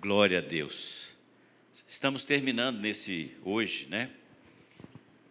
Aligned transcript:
Glória 0.00 0.38
a 0.38 0.40
Deus. 0.40 1.10
Estamos 1.86 2.24
terminando 2.24 2.80
nesse 2.80 3.32
hoje, 3.44 3.86
né? 3.90 4.08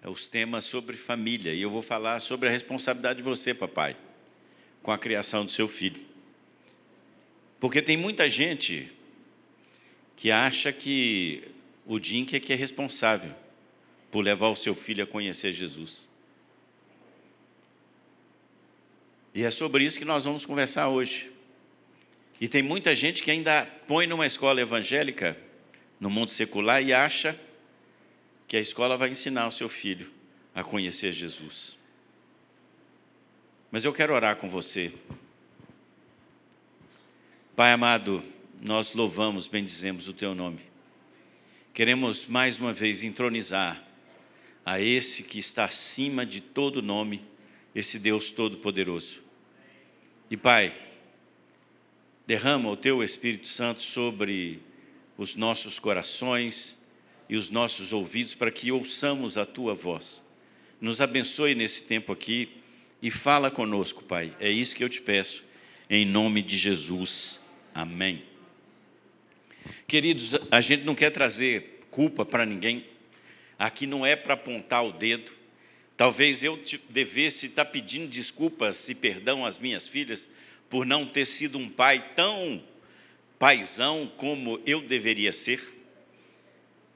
Os 0.03 0.27
temas 0.27 0.63
sobre 0.63 0.95
família 0.95 1.51
e 1.55 1.61
eu 1.63 1.71
vou 1.71 1.81
falar 1.81 2.19
sobre 2.19 2.47
a 2.47 2.51
responsabilidade 2.51 3.17
de 3.17 3.23
você, 3.23 3.51
papai, 3.51 3.97
com 4.83 4.91
a 4.91 4.97
criação 4.97 5.43
do 5.43 5.51
seu 5.51 5.67
filho. 5.67 6.05
Porque 7.59 7.81
tem 7.81 7.97
muita 7.97 8.29
gente 8.29 8.91
que 10.15 10.29
acha 10.29 10.71
que 10.71 11.45
o 11.83 11.97
Dink 11.97 12.35
é 12.35 12.39
que 12.39 12.53
é 12.53 12.55
responsável 12.55 13.33
por 14.11 14.21
levar 14.21 14.49
o 14.49 14.55
seu 14.55 14.75
filho 14.75 15.03
a 15.03 15.07
conhecer 15.07 15.51
Jesus. 15.51 16.07
E 19.33 19.41
é 19.41 19.49
sobre 19.49 19.83
isso 19.83 19.97
que 19.97 20.05
nós 20.05 20.25
vamos 20.25 20.45
conversar 20.45 20.89
hoje. 20.89 21.38
E 22.39 22.47
tem 22.47 22.61
muita 22.61 22.95
gente 22.95 23.21
que 23.21 23.31
ainda 23.31 23.65
põe 23.87 24.07
numa 24.07 24.25
escola 24.25 24.61
evangélica, 24.61 25.37
no 25.99 26.09
mundo 26.09 26.31
secular, 26.31 26.81
e 26.81 26.93
acha 26.93 27.39
que 28.47 28.55
a 28.55 28.61
escola 28.61 28.97
vai 28.97 29.09
ensinar 29.09 29.47
o 29.47 29.51
seu 29.51 29.67
filho 29.67 30.11
a 30.55 30.63
conhecer 30.63 31.11
Jesus. 31.11 31.77
Mas 33.69 33.85
eu 33.85 33.93
quero 33.93 34.13
orar 34.13 34.37
com 34.37 34.47
você. 34.47 34.93
Pai 37.55 37.73
amado, 37.73 38.23
nós 38.61 38.93
louvamos, 38.93 39.47
bendizemos 39.47 40.07
o 40.07 40.13
teu 40.13 40.33
nome. 40.33 40.61
Queremos 41.73 42.25
mais 42.25 42.57
uma 42.57 42.73
vez 42.73 43.03
entronizar 43.03 43.83
a 44.65 44.79
esse 44.79 45.23
que 45.23 45.39
está 45.39 45.65
acima 45.65 46.25
de 46.25 46.41
todo 46.41 46.81
nome, 46.81 47.21
esse 47.75 47.99
Deus 47.99 48.31
Todo-Poderoso. 48.31 49.21
E 50.31 50.37
Pai, 50.37 50.73
derrama 52.29 52.69
o 52.69 52.77
teu 52.77 53.01
Espírito 53.01 53.47
Santo 53.47 53.81
sobre 53.81 54.59
os 55.17 55.33
nossos 55.33 55.79
corações 55.79 56.77
e 57.27 57.35
os 57.35 57.49
nossos 57.49 57.91
ouvidos 57.91 58.35
para 58.35 58.51
que 58.51 58.71
ouçamos 58.71 59.35
a 59.35 59.47
tua 59.47 59.73
voz. 59.73 60.21
Nos 60.79 61.01
abençoe 61.01 61.55
nesse 61.55 61.83
tempo 61.83 62.11
aqui 62.11 62.49
e 63.01 63.09
fala 63.09 63.49
conosco, 63.49 64.03
Pai. 64.03 64.31
É 64.39 64.47
isso 64.47 64.75
que 64.75 64.83
eu 64.83 64.89
te 64.89 65.01
peço, 65.01 65.43
em 65.89 66.05
nome 66.05 66.43
de 66.43 66.55
Jesus. 66.55 67.41
Amém. 67.73 68.21
Queridos, 69.87 70.35
a 70.51 70.61
gente 70.61 70.83
não 70.83 70.93
quer 70.93 71.09
trazer 71.09 71.79
culpa 71.89 72.23
para 72.23 72.45
ninguém. 72.45 72.85
Aqui 73.57 73.87
não 73.87 74.05
é 74.05 74.15
para 74.15 74.35
apontar 74.35 74.85
o 74.85 74.91
dedo. 74.91 75.31
Talvez 75.97 76.43
eu 76.43 76.61
devesse 76.89 77.47
estar 77.47 77.65
pedindo 77.65 78.07
desculpas 78.07 78.87
e 78.87 78.93
perdão 78.93 79.43
às 79.43 79.57
minhas 79.57 79.87
filhas 79.87 80.29
por 80.69 80.85
não 80.85 81.05
ter 81.05 81.25
sido 81.25 81.57
um 81.57 81.69
pai 81.69 82.13
tão 82.15 82.63
paisão 83.37 84.11
como 84.17 84.61
eu 84.65 84.81
deveria 84.81 85.33
ser. 85.33 85.61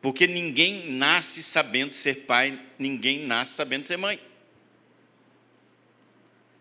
Porque 0.01 0.27
ninguém 0.27 0.91
nasce 0.91 1.41
sabendo 1.41 1.93
ser 1.93 2.25
pai, 2.25 2.59
ninguém 2.77 3.25
nasce 3.25 3.53
sabendo 3.53 3.87
ser 3.87 3.97
mãe. 3.97 4.19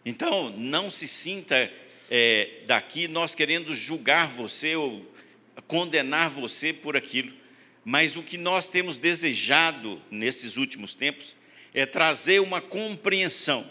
Então, 0.04 0.50
não 0.50 0.90
se 0.90 1.06
sinta 1.06 1.70
é, 2.10 2.62
daqui 2.66 3.06
nós 3.08 3.34
querendo 3.34 3.74
julgar 3.74 4.28
você 4.28 4.74
ou 4.76 5.04
condenar 5.66 6.30
você 6.30 6.72
por 6.72 6.96
aquilo, 6.96 7.32
mas 7.84 8.16
o 8.16 8.22
que 8.22 8.38
nós 8.38 8.68
temos 8.68 8.98
desejado 8.98 10.00
nesses 10.10 10.56
últimos 10.56 10.94
tempos 10.94 11.36
é 11.74 11.84
trazer 11.86 12.40
uma 12.40 12.60
compreensão 12.60 13.68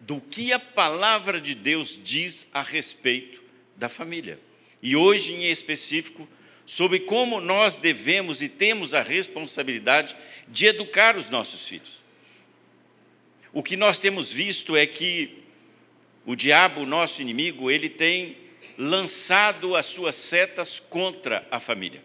do 0.00 0.20
que 0.20 0.52
a 0.52 0.58
palavra 0.58 1.40
de 1.40 1.54
Deus 1.54 2.00
diz 2.02 2.46
a 2.52 2.62
respeito 2.62 3.42
da 3.76 3.88
família. 3.88 4.40
E 4.82 4.96
hoje, 4.96 5.34
em 5.34 5.44
específico, 5.44 6.26
sobre 6.64 7.00
como 7.00 7.40
nós 7.40 7.76
devemos 7.76 8.40
e 8.40 8.48
temos 8.48 8.94
a 8.94 9.02
responsabilidade 9.02 10.16
de 10.48 10.66
educar 10.66 11.16
os 11.16 11.28
nossos 11.28 11.66
filhos. 11.66 12.00
O 13.52 13.62
que 13.62 13.76
nós 13.76 13.98
temos 13.98 14.32
visto 14.32 14.76
é 14.76 14.86
que 14.86 15.42
o 16.24 16.36
diabo, 16.36 16.86
nosso 16.86 17.20
inimigo, 17.20 17.70
ele 17.70 17.88
tem 17.88 18.36
lançado 18.78 19.76
as 19.76 19.86
suas 19.86 20.14
setas 20.14 20.78
contra 20.78 21.46
a 21.50 21.58
família. 21.58 22.02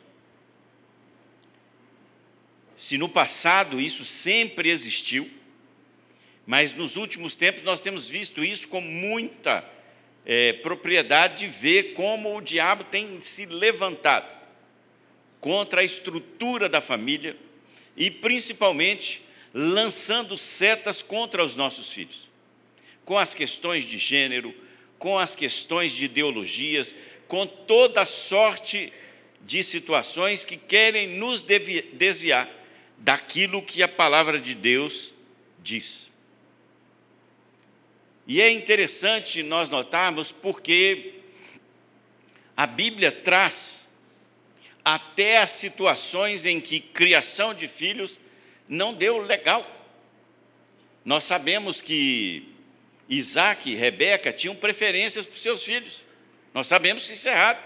Se 2.75 2.97
no 2.97 3.07
passado 3.07 3.79
isso 3.79 4.03
sempre 4.03 4.69
existiu, 4.69 5.29
mas 6.45 6.73
nos 6.73 6.95
últimos 6.95 7.35
tempos 7.35 7.63
nós 7.63 7.81
temos 7.81 8.07
visto 8.07 8.43
isso 8.43 8.67
com 8.67 8.81
muita 8.81 9.67
é, 10.25 10.53
propriedade 10.53 11.39
de 11.39 11.47
ver 11.47 11.93
como 11.93 12.35
o 12.35 12.41
diabo 12.41 12.83
tem 12.83 13.19
se 13.21 13.45
levantado 13.45 14.27
contra 15.39 15.81
a 15.81 15.83
estrutura 15.83 16.67
da 16.67 16.81
família 16.81 17.37
e 17.95 18.09
principalmente 18.09 19.23
lançando 19.53 20.37
setas 20.37 21.01
contra 21.01 21.43
os 21.43 21.55
nossos 21.55 21.91
filhos, 21.91 22.29
com 23.05 23.17
as 23.17 23.33
questões 23.33 23.85
de 23.85 23.97
gênero, 23.97 24.53
com 24.97 25.17
as 25.17 25.35
questões 25.35 25.91
de 25.93 26.05
ideologias, 26.05 26.95
com 27.27 27.45
toda 27.45 28.05
sorte 28.05 28.91
de 29.45 29.63
situações 29.63 30.43
que 30.43 30.57
querem 30.57 31.07
nos 31.07 31.43
desviar 31.43 32.49
daquilo 32.97 33.61
que 33.61 33.83
a 33.83 33.87
palavra 33.87 34.39
de 34.39 34.55
Deus 34.55 35.13
diz. 35.61 36.09
E 38.27 38.41
é 38.41 38.49
interessante 38.51 39.43
nós 39.43 39.69
notarmos 39.69 40.31
porque 40.31 41.13
a 42.57 42.65
Bíblia 42.65 43.11
traz 43.11 43.87
até 44.83 45.37
as 45.37 45.51
situações 45.51 46.45
em 46.45 46.59
que 46.59 46.79
criação 46.79 47.53
de 47.53 47.67
filhos 47.67 48.19
não 48.67 48.93
deu 48.93 49.19
legal. 49.19 49.65
Nós 51.03 51.23
sabemos 51.23 51.81
que 51.81 52.47
Isaac 53.07 53.69
e 53.69 53.75
Rebeca 53.75 54.33
tinham 54.33 54.55
preferências 54.55 55.25
para 55.25 55.37
seus 55.37 55.63
filhos. 55.63 56.03
Nós 56.53 56.65
sabemos 56.65 57.07
que 57.07 57.13
isso 57.13 57.29
é 57.29 57.31
errado. 57.31 57.63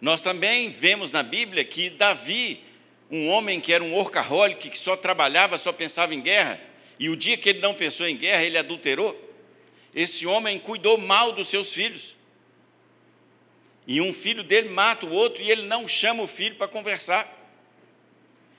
Nós 0.00 0.22
também 0.22 0.70
vemos 0.70 1.10
na 1.10 1.22
Bíblia 1.22 1.64
que 1.64 1.90
Davi, 1.90 2.62
um 3.10 3.28
homem 3.28 3.60
que 3.60 3.72
era 3.72 3.84
um 3.84 3.92
workaholic, 3.92 4.70
que 4.70 4.78
só 4.78 4.96
trabalhava, 4.96 5.58
só 5.58 5.72
pensava 5.72 6.14
em 6.14 6.20
guerra, 6.20 6.60
e 6.98 7.08
o 7.08 7.16
dia 7.16 7.36
que 7.36 7.48
ele 7.48 7.60
não 7.60 7.74
pensou 7.74 8.06
em 8.06 8.16
guerra, 8.16 8.44
ele 8.44 8.58
adulterou. 8.58 9.20
Esse 9.94 10.26
homem 10.26 10.58
cuidou 10.58 10.98
mal 10.98 11.32
dos 11.32 11.48
seus 11.48 11.72
filhos. 11.72 12.16
E 13.86 14.00
um 14.00 14.12
filho 14.12 14.42
dele 14.42 14.68
mata 14.68 15.04
o 15.06 15.12
outro 15.12 15.42
e 15.42 15.50
ele 15.50 15.62
não 15.62 15.86
chama 15.86 16.22
o 16.22 16.26
filho 16.26 16.56
para 16.56 16.68
conversar. 16.68 17.32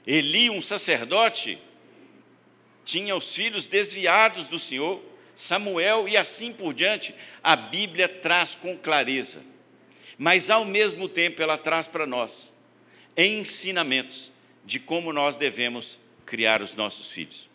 Eli, 0.05 0.49
um 0.49 0.61
sacerdote, 0.61 1.57
tinha 2.83 3.15
os 3.15 3.33
filhos 3.33 3.65
desviados 3.65 4.45
do 4.45 4.59
Senhor, 4.59 5.01
Samuel 5.35 6.07
e 6.07 6.15
assim 6.15 6.53
por 6.53 6.73
diante. 6.73 7.15
A 7.41 7.55
Bíblia 7.55 8.07
traz 8.07 8.53
com 8.53 8.77
clareza, 8.77 9.41
mas 10.17 10.49
ao 10.49 10.63
mesmo 10.63 11.09
tempo 11.09 11.41
ela 11.41 11.57
traz 11.57 11.87
para 11.87 12.05
nós 12.05 12.53
ensinamentos 13.17 14.31
de 14.63 14.79
como 14.79 15.11
nós 15.11 15.37
devemos 15.37 15.97
criar 16.25 16.61
os 16.61 16.73
nossos 16.75 17.11
filhos. 17.11 17.49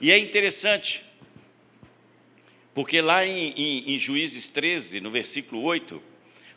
E 0.00 0.10
é 0.10 0.18
interessante, 0.18 1.04
porque 2.74 3.00
lá 3.00 3.24
em, 3.24 3.50
em, 3.50 3.94
em, 3.94 3.98
Juízes 3.98 4.48
13, 4.48 5.00
no 5.00 5.10
versículo 5.10 5.62
8, 5.62 6.02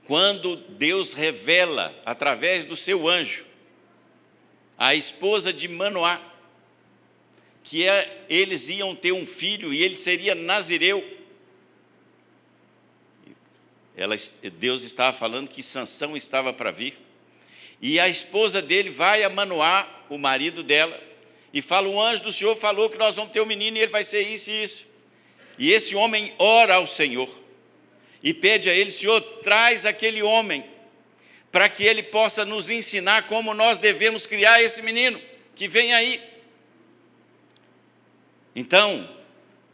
quando 0.06 0.56
Deus 0.56 1.14
revela 1.14 1.96
através 2.06 2.66
do 2.66 2.76
seu 2.76 3.08
anjo 3.08 3.46
a 4.78 4.94
esposa 4.94 5.54
de 5.54 5.68
Manoá, 5.68 6.22
que 7.64 7.88
é, 7.88 8.26
eles 8.30 8.70
iam 8.70 8.96
ter 8.96 9.12
um 9.12 9.26
filho 9.26 9.74
e 9.74 9.82
ele 9.82 9.96
seria 9.96 10.36
nazireu. 10.36 11.04
Ela, 13.98 14.16
Deus 14.60 14.84
estava 14.84 15.16
falando 15.16 15.50
que 15.50 15.64
Sansão 15.64 16.16
estava 16.16 16.54
para 16.54 16.70
vir. 16.70 16.98
E 17.82 18.00
a 18.00 18.08
esposa 18.08 18.62
dele 18.62 18.90
vai 18.90 19.24
a 19.24 19.30
Manoá, 19.30 19.88
o 20.10 20.18
marido 20.18 20.62
dela, 20.62 21.02
e 21.56 21.62
fala: 21.62 21.88
O 21.88 22.02
anjo 22.02 22.22
do 22.22 22.34
Senhor 22.34 22.54
falou 22.58 22.90
que 22.90 22.98
nós 22.98 23.16
vamos 23.16 23.32
ter 23.32 23.40
um 23.40 23.46
menino 23.46 23.78
e 23.78 23.80
ele 23.80 23.92
vai 23.92 24.04
ser 24.04 24.22
isso 24.24 24.52
e 24.52 24.62
isso. 24.62 24.86
E 25.58 25.72
esse 25.72 25.96
homem 25.96 26.34
ora 26.38 26.76
ao 26.76 26.86
Senhor 26.86 27.30
e 28.22 28.34
pede 28.34 28.70
a 28.70 28.74
ele: 28.74 28.92
Senhor, 28.92 29.22
traz 29.42 29.86
aquele 29.86 30.22
homem 30.22 30.66
para 31.54 31.70
que 31.70 31.86
ele 31.86 32.04
possa 32.04 32.44
nos 32.44 32.70
ensinar 32.70 33.28
como 33.28 33.54
nós 33.54 33.80
devemos 33.80 34.28
criar 34.28 34.62
esse 34.62 34.82
menino 34.82 35.22
que 35.56 35.66
vem 35.66 35.94
aí. 35.94 36.22
Então, 38.54 39.10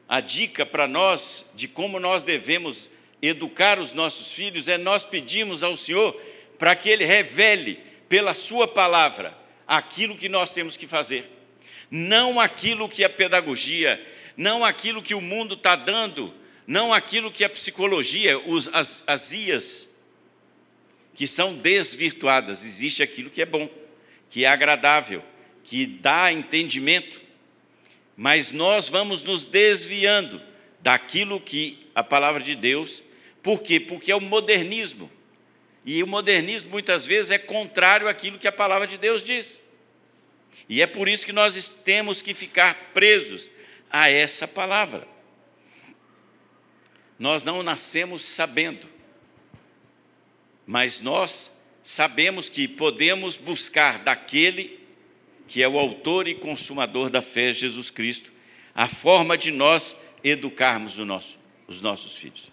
a 0.08 0.20
dica 0.20 0.64
para 0.64 0.88
nós 0.88 1.50
de 1.56 1.68
como 1.68 2.00
nós 2.00 2.24
devemos 2.24 2.92
educar 3.20 3.80
os 3.80 3.92
nossos 3.92 4.32
filhos 4.34 4.68
é 4.68 4.78
nós 4.78 5.04
pedimos 5.04 5.64
ao 5.64 5.76
Senhor 5.76 6.14
para 6.60 6.76
que 6.76 6.90
Ele 6.90 7.06
revele 7.06 7.80
pela 8.08 8.36
Sua 8.36 8.68
palavra 8.68 9.36
aquilo 9.66 10.16
que 10.16 10.30
nós 10.30 10.52
temos 10.52 10.78
que 10.78 10.86
fazer 10.86 11.41
não 11.92 12.40
aquilo 12.40 12.88
que 12.88 13.04
a 13.04 13.10
pedagogia, 13.10 14.02
não 14.38 14.64
aquilo 14.64 15.04
que 15.04 15.14
o 15.14 15.20
mundo 15.20 15.56
está 15.56 15.76
dando, 15.76 16.34
não 16.66 16.94
aquilo 16.94 17.30
que 17.30 17.44
a 17.44 17.50
psicologia, 17.50 18.40
os, 18.40 18.70
as, 18.70 19.04
as 19.06 19.34
IAs, 19.34 19.90
que 21.14 21.28
são 21.28 21.54
desvirtuadas, 21.54 22.64
existe 22.64 23.04
aquilo 23.04 23.30
que 23.30 23.42
é 23.42 23.46
bom, 23.46 23.70
que 24.30 24.46
é 24.46 24.48
agradável, 24.48 25.22
que 25.66 25.86
dá 25.86 26.32
entendimento, 26.32 27.22
mas 28.16 28.52
nós 28.52 28.88
vamos 28.88 29.22
nos 29.22 29.44
desviando 29.44 30.42
daquilo 30.80 31.42
que 31.42 31.90
a 31.94 32.04
palavra 32.04 32.42
de 32.42 32.56
Deus, 32.56 33.04
por 33.44 33.62
quê? 33.62 33.80
Porque 33.80 34.12
é 34.12 34.16
o 34.16 34.22
modernismo. 34.22 35.12
E 35.86 36.02
o 36.04 36.08
modernismo 36.08 36.70
muitas 36.70 37.06
vezes 37.06 37.32
é 37.32 37.38
contrário 37.38 38.08
àquilo 38.08 38.38
que 38.38 38.48
a 38.48 38.52
palavra 38.52 38.88
de 38.88 38.98
Deus 38.98 39.24
diz. 39.24 39.60
E 40.68 40.82
é 40.82 40.88
por 40.88 41.08
isso 41.08 41.26
que 41.26 41.34
nós 41.34 41.70
temos 41.84 42.22
que 42.22 42.34
ficar 42.34 42.92
presos 42.94 43.50
a 43.90 44.10
essa 44.10 44.48
palavra. 44.48 45.08
Nós 47.20 47.44
não 47.44 47.62
nascemos 47.62 48.24
sabendo, 48.24 48.88
mas 50.66 51.02
nós 51.02 51.52
sabemos 51.84 52.50
que 52.50 52.68
podemos 52.68 53.38
buscar 53.38 54.00
daquele 54.00 54.80
que 55.48 55.62
é 55.62 55.68
o 55.68 55.78
autor 55.78 56.30
e 56.30 56.34
consumador 56.34 57.10
da 57.10 57.22
fé, 57.22 57.54
Jesus 57.54 57.92
Cristo, 57.92 58.32
a 58.74 58.88
forma 58.88 59.38
de 59.38 59.52
nós 59.52 59.98
educarmos 60.24 60.98
nosso, 60.98 61.38
os 61.68 61.82
nossos 61.82 62.16
filhos. 62.16 62.50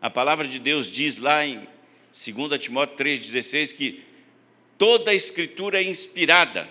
A 0.00 0.08
palavra 0.08 0.48
de 0.48 0.58
Deus 0.58 0.90
diz 0.90 1.18
lá 1.18 1.44
em 1.44 1.68
2 2.10 2.58
Timóteo 2.58 2.96
3,16 2.96 3.74
que 3.76 4.02
toda 4.78 5.10
a 5.10 5.14
escritura 5.14 5.78
é 5.78 5.84
inspirada 5.84 6.66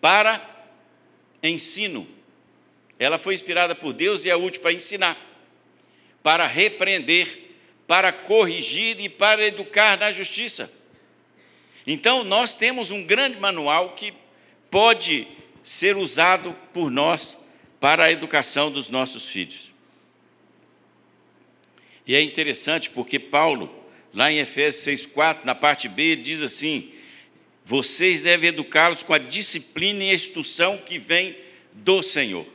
para 0.00 0.40
ensino. 1.42 2.06
Ela 2.98 3.18
foi 3.18 3.34
inspirada 3.34 3.74
por 3.74 3.92
Deus 3.92 4.24
e 4.24 4.30
é 4.30 4.36
útil 4.36 4.62
para 4.62 4.72
ensinar, 4.72 5.16
para 6.22 6.46
repreender, 6.46 7.50
para 7.86 8.12
corrigir 8.12 9.00
e 9.00 9.08
para 9.08 9.46
educar 9.46 9.98
na 9.98 10.10
justiça. 10.10 10.72
Então, 11.86 12.24
nós 12.24 12.54
temos 12.54 12.90
um 12.90 13.04
grande 13.04 13.38
manual 13.38 13.90
que 13.90 14.12
pode 14.70 15.28
ser 15.62 15.96
usado 15.96 16.56
por 16.72 16.90
nós 16.90 17.38
para 17.78 18.04
a 18.04 18.12
educação 18.12 18.70
dos 18.70 18.90
nossos 18.90 19.28
filhos. 19.28 19.72
E 22.06 22.14
é 22.14 22.22
interessante 22.22 22.88
porque 22.90 23.18
Paulo, 23.18 23.84
lá 24.14 24.30
em 24.30 24.38
Efésios 24.38 25.06
6,4, 25.06 25.44
na 25.44 25.54
parte 25.54 25.88
B, 25.88 26.16
diz 26.16 26.42
assim: 26.42 26.92
vocês 27.68 28.22
devem 28.22 28.50
educá-los 28.50 29.02
com 29.02 29.12
a 29.12 29.18
disciplina 29.18 30.04
e 30.04 30.10
a 30.10 30.14
instrução 30.14 30.78
que 30.78 31.00
vem 31.00 31.36
do 31.72 32.00
Senhor. 32.00 32.46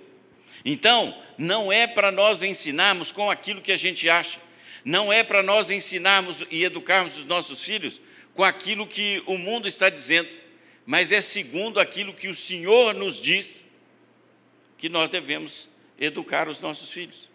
Então, 0.63 1.21
não 1.37 1.69
é 1.69 1.85
para 1.85 2.13
nós 2.13 2.41
ensinarmos 2.41 3.11
com 3.11 3.29
aquilo 3.29 3.61
que 3.61 3.73
a 3.73 3.77
gente 3.77 4.09
acha, 4.09 4.39
não 4.85 5.11
é 5.11 5.21
para 5.21 5.43
nós 5.43 5.69
ensinarmos 5.69 6.45
e 6.49 6.63
educarmos 6.63 7.17
os 7.17 7.25
nossos 7.25 7.61
filhos 7.61 7.99
com 8.33 8.41
aquilo 8.41 8.87
que 8.87 9.21
o 9.25 9.37
mundo 9.37 9.67
está 9.67 9.89
dizendo, 9.89 10.29
mas 10.85 11.11
é 11.11 11.19
segundo 11.19 11.77
aquilo 11.77 12.13
que 12.13 12.29
o 12.29 12.33
Senhor 12.33 12.93
nos 12.93 13.19
diz 13.19 13.65
que 14.77 14.87
nós 14.87 15.09
devemos 15.09 15.67
educar 15.99 16.47
os 16.47 16.61
nossos 16.61 16.89
filhos. 16.89 17.29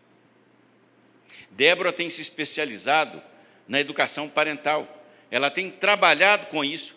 Débora 1.50 1.92
tem 1.92 2.08
se 2.08 2.22
especializado 2.22 3.22
na 3.68 3.78
educação 3.78 4.30
parental, 4.30 5.06
ela 5.30 5.50
tem 5.50 5.70
trabalhado 5.70 6.46
com 6.46 6.64
isso, 6.64 6.95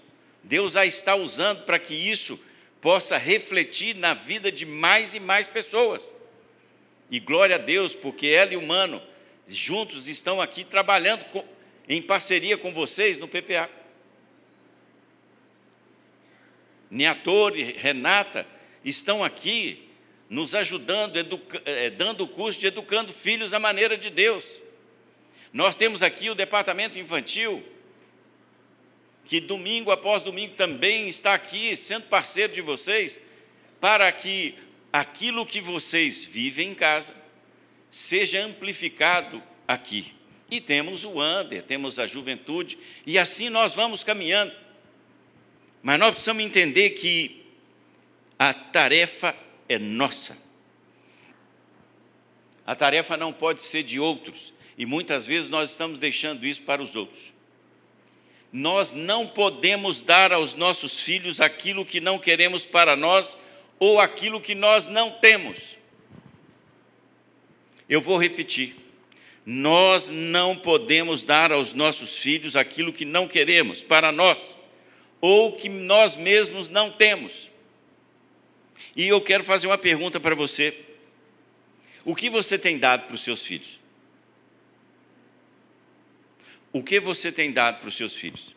Deus 0.49 0.75
a 0.75 0.83
está 0.83 1.15
usando 1.15 1.63
para 1.63 1.77
que 1.77 1.93
isso 1.93 2.39
possa 2.81 3.19
refletir 3.19 3.95
na 3.95 4.15
vida 4.15 4.51
de 4.51 4.65
mais 4.65 5.13
e 5.13 5.19
mais 5.19 5.45
pessoas. 5.45 6.11
E 7.11 7.19
glória 7.19 7.55
a 7.55 7.59
Deus, 7.59 7.93
porque 7.93 8.25
ela 8.25 8.51
e 8.53 8.57
o 8.57 8.65
Mano 8.65 8.99
juntos 9.47 10.07
estão 10.07 10.41
aqui 10.41 10.63
trabalhando 10.63 11.23
com, 11.25 11.45
em 11.87 12.01
parceria 12.01 12.57
com 12.57 12.73
vocês 12.73 13.19
no 13.19 13.27
PPA. 13.27 13.69
Neator 16.89 17.55
e 17.55 17.63
Renata 17.63 18.43
estão 18.83 19.23
aqui 19.23 19.87
nos 20.27 20.55
ajudando, 20.55 21.17
educa, 21.17 21.61
eh, 21.63 21.91
dando 21.91 22.23
o 22.23 22.27
curso 22.27 22.59
de 22.59 22.65
educando 22.65 23.13
filhos 23.13 23.53
à 23.53 23.59
maneira 23.59 23.95
de 23.95 24.09
Deus. 24.09 24.59
Nós 25.53 25.75
temos 25.75 26.01
aqui 26.01 26.27
o 26.27 26.35
departamento 26.35 26.97
infantil, 26.97 27.63
que 29.29 29.39
domingo 29.39 29.91
após 29.91 30.23
domingo 30.23 30.55
também 30.55 31.07
está 31.07 31.35
aqui, 31.35 31.77
sendo 31.77 32.07
parceiro 32.07 32.51
de 32.51 32.61
vocês, 32.61 33.19
para 33.79 34.11
que 34.11 34.55
aquilo 34.91 35.45
que 35.45 35.61
vocês 35.61 36.25
vivem 36.25 36.71
em 36.71 36.73
casa 36.73 37.13
seja 37.91 38.43
amplificado 38.43 39.41
aqui. 39.67 40.15
E 40.49 40.59
temos 40.59 41.05
o 41.05 41.21
Under, 41.21 41.61
temos 41.61 41.99
a 41.99 42.07
juventude, 42.07 42.75
e 43.05 43.19
assim 43.19 43.49
nós 43.49 43.75
vamos 43.75 44.03
caminhando. 44.03 44.57
Mas 45.83 45.99
nós 45.99 46.09
precisamos 46.09 46.43
entender 46.43 46.89
que 46.89 47.45
a 48.39 48.51
tarefa 48.51 49.37
é 49.69 49.77
nossa. 49.77 50.35
A 52.65 52.73
tarefa 52.73 53.15
não 53.15 53.31
pode 53.31 53.61
ser 53.61 53.83
de 53.83 53.99
outros, 53.99 54.55
e 54.75 54.87
muitas 54.87 55.27
vezes 55.27 55.51
nós 55.51 55.69
estamos 55.69 55.99
deixando 55.99 56.47
isso 56.47 56.63
para 56.63 56.81
os 56.81 56.95
outros. 56.95 57.31
Nós 58.51 58.91
não 58.91 59.27
podemos 59.27 60.01
dar 60.01 60.33
aos 60.33 60.55
nossos 60.55 60.99
filhos 60.99 61.39
aquilo 61.39 61.85
que 61.85 61.99
não 61.99 62.17
queremos 62.17 62.65
para 62.65 62.95
nós 62.95 63.37
ou 63.77 63.99
aquilo 63.99 64.41
que 64.41 64.55
nós 64.55 64.87
não 64.87 65.11
temos. 65.11 65.77
Eu 67.87 68.01
vou 68.01 68.17
repetir. 68.17 68.75
Nós 69.45 70.09
não 70.09 70.55
podemos 70.55 71.23
dar 71.23 71.51
aos 71.51 71.73
nossos 71.73 72.17
filhos 72.17 72.55
aquilo 72.55 72.93
que 72.93 73.05
não 73.05 73.27
queremos 73.27 73.81
para 73.81 74.11
nós 74.11 74.57
ou 75.21 75.53
que 75.53 75.69
nós 75.69 76.15
mesmos 76.15 76.69
não 76.69 76.91
temos. 76.91 77.49
E 78.95 79.07
eu 79.07 79.21
quero 79.21 79.43
fazer 79.43 79.67
uma 79.67 79.77
pergunta 79.77 80.19
para 80.19 80.35
você: 80.35 80.75
o 82.03 82.15
que 82.15 82.29
você 82.29 82.57
tem 82.57 82.77
dado 82.77 83.05
para 83.05 83.15
os 83.15 83.21
seus 83.21 83.45
filhos? 83.45 83.78
O 86.71 86.83
que 86.83 86.99
você 86.99 87.31
tem 87.31 87.51
dado 87.51 87.79
para 87.79 87.89
os 87.89 87.95
seus 87.95 88.15
filhos? 88.15 88.55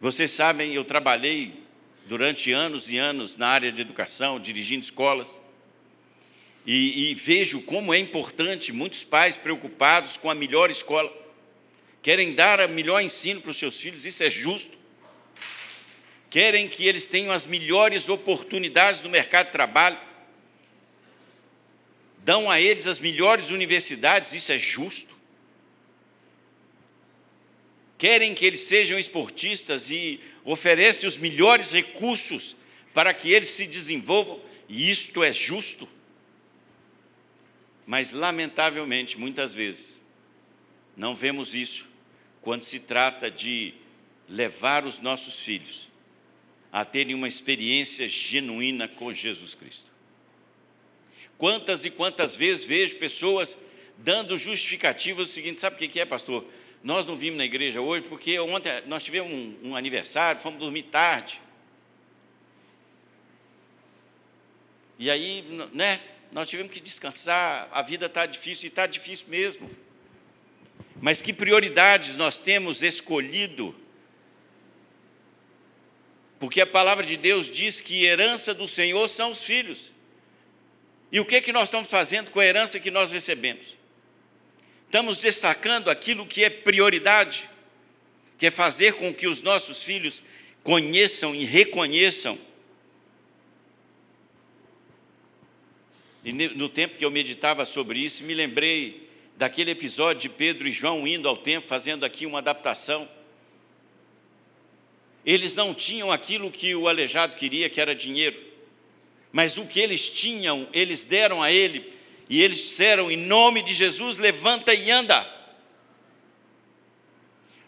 Vocês 0.00 0.32
sabem, 0.32 0.74
eu 0.74 0.84
trabalhei 0.84 1.62
durante 2.06 2.50
anos 2.50 2.90
e 2.90 2.98
anos 2.98 3.36
na 3.36 3.46
área 3.46 3.70
de 3.70 3.80
educação, 3.80 4.40
dirigindo 4.40 4.82
escolas, 4.82 5.36
e, 6.66 7.10
e 7.10 7.14
vejo 7.14 7.62
como 7.62 7.94
é 7.94 7.98
importante 7.98 8.72
muitos 8.72 9.04
pais 9.04 9.36
preocupados 9.36 10.16
com 10.16 10.28
a 10.28 10.34
melhor 10.34 10.68
escola, 10.68 11.12
querem 12.02 12.34
dar 12.34 12.60
o 12.60 12.68
melhor 12.68 13.00
ensino 13.00 13.40
para 13.40 13.52
os 13.52 13.56
seus 13.56 13.80
filhos, 13.80 14.04
isso 14.04 14.24
é 14.24 14.30
justo, 14.30 14.76
querem 16.28 16.66
que 16.66 16.88
eles 16.88 17.06
tenham 17.06 17.30
as 17.30 17.46
melhores 17.46 18.08
oportunidades 18.08 19.00
no 19.00 19.08
mercado 19.08 19.46
de 19.46 19.52
trabalho, 19.52 19.98
dão 22.18 22.50
a 22.50 22.60
eles 22.60 22.88
as 22.88 22.98
melhores 22.98 23.50
universidades, 23.50 24.32
isso 24.32 24.50
é 24.50 24.58
justo. 24.58 25.11
Querem 28.02 28.34
que 28.34 28.44
eles 28.44 28.62
sejam 28.62 28.98
esportistas 28.98 29.88
e 29.88 30.18
oferecem 30.44 31.06
os 31.06 31.16
melhores 31.16 31.70
recursos 31.70 32.56
para 32.92 33.14
que 33.14 33.30
eles 33.30 33.50
se 33.50 33.64
desenvolvam, 33.64 34.40
e 34.68 34.90
isto 34.90 35.22
é 35.22 35.32
justo. 35.32 35.88
Mas, 37.86 38.10
lamentavelmente, 38.10 39.16
muitas 39.16 39.54
vezes, 39.54 40.00
não 40.96 41.14
vemos 41.14 41.54
isso 41.54 41.88
quando 42.40 42.62
se 42.62 42.80
trata 42.80 43.30
de 43.30 43.72
levar 44.28 44.84
os 44.84 44.98
nossos 44.98 45.38
filhos 45.38 45.86
a 46.72 46.84
terem 46.84 47.14
uma 47.14 47.28
experiência 47.28 48.08
genuína 48.08 48.88
com 48.88 49.14
Jesus 49.14 49.54
Cristo. 49.54 49.92
Quantas 51.38 51.84
e 51.84 51.90
quantas 51.90 52.34
vezes 52.34 52.64
vejo 52.64 52.96
pessoas 52.96 53.56
dando 53.96 54.36
justificativas 54.36 55.28
o 55.28 55.32
seguinte: 55.32 55.60
sabe 55.60 55.76
o 55.76 55.88
que 55.88 56.00
é, 56.00 56.04
pastor? 56.04 56.44
Nós 56.82 57.06
não 57.06 57.16
vimos 57.16 57.38
na 57.38 57.44
igreja 57.44 57.80
hoje 57.80 58.06
porque 58.08 58.38
ontem 58.40 58.82
nós 58.86 59.02
tivemos 59.02 59.32
um, 59.32 59.70
um 59.70 59.76
aniversário, 59.76 60.40
fomos 60.40 60.58
dormir 60.58 60.84
tarde. 60.84 61.40
E 64.98 65.10
aí, 65.10 65.44
né, 65.72 66.00
nós 66.30 66.48
tivemos 66.48 66.72
que 66.72 66.80
descansar, 66.80 67.68
a 67.72 67.82
vida 67.82 68.06
está 68.06 68.26
difícil, 68.26 68.66
e 68.66 68.68
está 68.68 68.86
difícil 68.86 69.26
mesmo. 69.28 69.70
Mas 71.00 71.20
que 71.20 71.32
prioridades 71.32 72.16
nós 72.16 72.38
temos 72.38 72.82
escolhido 72.82 73.74
porque 76.42 76.60
a 76.60 76.66
palavra 76.66 77.06
de 77.06 77.16
Deus 77.16 77.48
diz 77.48 77.80
que 77.80 78.04
herança 78.04 78.52
do 78.52 78.66
Senhor 78.66 79.06
são 79.06 79.30
os 79.30 79.44
filhos. 79.44 79.92
E 81.12 81.20
o 81.20 81.24
que, 81.24 81.40
que 81.40 81.52
nós 81.52 81.68
estamos 81.68 81.88
fazendo 81.88 82.32
com 82.32 82.40
a 82.40 82.44
herança 82.44 82.80
que 82.80 82.90
nós 82.90 83.12
recebemos? 83.12 83.76
Estamos 84.92 85.16
destacando 85.16 85.88
aquilo 85.88 86.26
que 86.26 86.44
é 86.44 86.50
prioridade, 86.50 87.48
que 88.36 88.44
é 88.44 88.50
fazer 88.50 88.92
com 88.92 89.14
que 89.14 89.26
os 89.26 89.40
nossos 89.40 89.82
filhos 89.82 90.22
conheçam 90.62 91.34
e 91.34 91.46
reconheçam. 91.46 92.38
E 96.22 96.30
no 96.30 96.68
tempo 96.68 96.98
que 96.98 97.04
eu 97.06 97.10
meditava 97.10 97.64
sobre 97.64 98.00
isso, 98.00 98.22
me 98.22 98.34
lembrei 98.34 99.08
daquele 99.34 99.70
episódio 99.70 100.20
de 100.20 100.28
Pedro 100.28 100.68
e 100.68 100.72
João 100.72 101.06
indo 101.06 101.26
ao 101.26 101.38
templo, 101.38 101.70
fazendo 101.70 102.04
aqui 102.04 102.26
uma 102.26 102.40
adaptação. 102.40 103.08
Eles 105.24 105.54
não 105.54 105.72
tinham 105.72 106.12
aquilo 106.12 106.50
que 106.50 106.74
o 106.74 106.86
aleijado 106.86 107.34
queria, 107.34 107.70
que 107.70 107.80
era 107.80 107.94
dinheiro, 107.94 108.38
mas 109.32 109.56
o 109.56 109.64
que 109.64 109.80
eles 109.80 110.10
tinham, 110.10 110.68
eles 110.70 111.06
deram 111.06 111.42
a 111.42 111.50
ele, 111.50 111.91
e 112.32 112.40
eles 112.40 112.56
disseram: 112.56 113.10
em 113.10 113.16
nome 113.18 113.60
de 113.60 113.74
Jesus, 113.74 114.16
levanta 114.16 114.72
e 114.72 114.90
anda. 114.90 115.22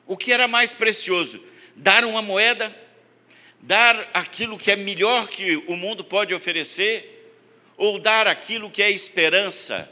O 0.07 0.17
que 0.17 0.33
era 0.33 0.49
mais 0.49 0.73
precioso? 0.73 1.39
Dar 1.77 2.03
uma 2.03 2.23
moeda, 2.23 2.75
dar 3.61 4.09
aquilo 4.15 4.59
que 4.59 4.71
é 4.71 4.77
melhor 4.77 5.29
que 5.29 5.59
o 5.67 5.77
mundo 5.77 6.03
pode 6.03 6.33
oferecer, 6.33 7.31
ou 7.77 7.99
dar 7.99 8.27
aquilo 8.27 8.71
que 8.71 8.83
é 8.83 8.91
esperança 8.91 9.87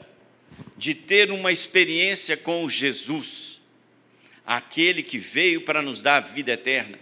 de 0.75 0.95
ter 0.95 1.31
uma 1.31 1.53
experiência 1.53 2.35
com 2.35 2.67
Jesus, 2.67 3.61
aquele 4.47 5.03
que 5.03 5.19
veio 5.19 5.67
para 5.67 5.83
nos 5.83 6.01
dar 6.01 6.17
a 6.17 6.21
vida 6.21 6.51
eterna. 6.51 6.99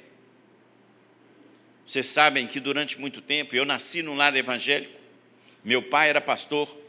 Vocês 1.87 2.09
sabem 2.09 2.49
que 2.49 2.59
durante 2.59 2.99
muito 2.99 3.21
tempo 3.21 3.55
eu 3.55 3.65
nasci 3.65 4.03
num 4.03 4.17
lar 4.17 4.35
evangélico, 4.35 4.99
meu 5.63 5.81
pai 5.81 6.09
era 6.09 6.21
pastor, 6.21 6.80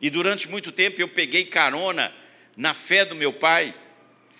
e 0.00 0.10
durante 0.10 0.48
muito 0.48 0.72
tempo 0.72 1.00
eu 1.00 1.08
peguei 1.08 1.44
carona 1.44 2.14
na 2.56 2.74
fé 2.74 3.04
do 3.04 3.14
meu 3.14 3.32
pai, 3.32 3.74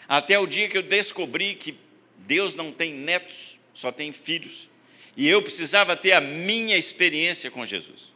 até 0.09 0.39
o 0.39 0.47
dia 0.47 0.69
que 0.69 0.77
eu 0.77 0.83
descobri 0.83 1.55
que 1.55 1.79
Deus 2.19 2.55
não 2.55 2.73
tem 2.73 2.93
netos, 2.95 3.59
só 3.75 3.93
tem 3.93 4.13
filhos, 4.13 4.69
e 5.17 5.29
eu 5.29 5.43
precisava 5.43 5.97
ter 5.97 6.13
a 6.13 6.21
minha 6.21 6.77
experiência 6.77 7.51
com 7.51 7.65
Jesus. 7.67 8.11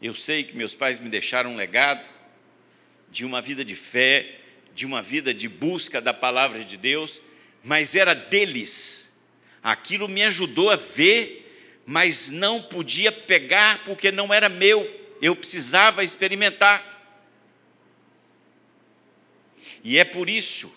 Eu 0.00 0.14
sei 0.14 0.44
que 0.44 0.56
meus 0.56 0.74
pais 0.74 0.98
me 0.98 1.08
deixaram 1.08 1.52
um 1.52 1.56
legado 1.56 2.08
de 3.10 3.24
uma 3.24 3.42
vida 3.42 3.64
de 3.64 3.74
fé, 3.74 4.38
de 4.74 4.86
uma 4.86 5.02
vida 5.02 5.34
de 5.34 5.48
busca 5.48 6.00
da 6.00 6.14
palavra 6.14 6.64
de 6.64 6.76
Deus, 6.76 7.20
mas 7.64 7.96
era 7.96 8.14
deles. 8.14 9.08
Aquilo 9.62 10.08
me 10.08 10.22
ajudou 10.22 10.70
a 10.70 10.76
ver, 10.76 11.47
mas 11.90 12.30
não 12.30 12.60
podia 12.60 13.10
pegar 13.10 13.82
porque 13.86 14.12
não 14.12 14.32
era 14.32 14.50
meu, 14.50 14.86
eu 15.22 15.34
precisava 15.34 16.04
experimentar. 16.04 16.84
E 19.82 19.96
é 19.96 20.04
por 20.04 20.28
isso, 20.28 20.70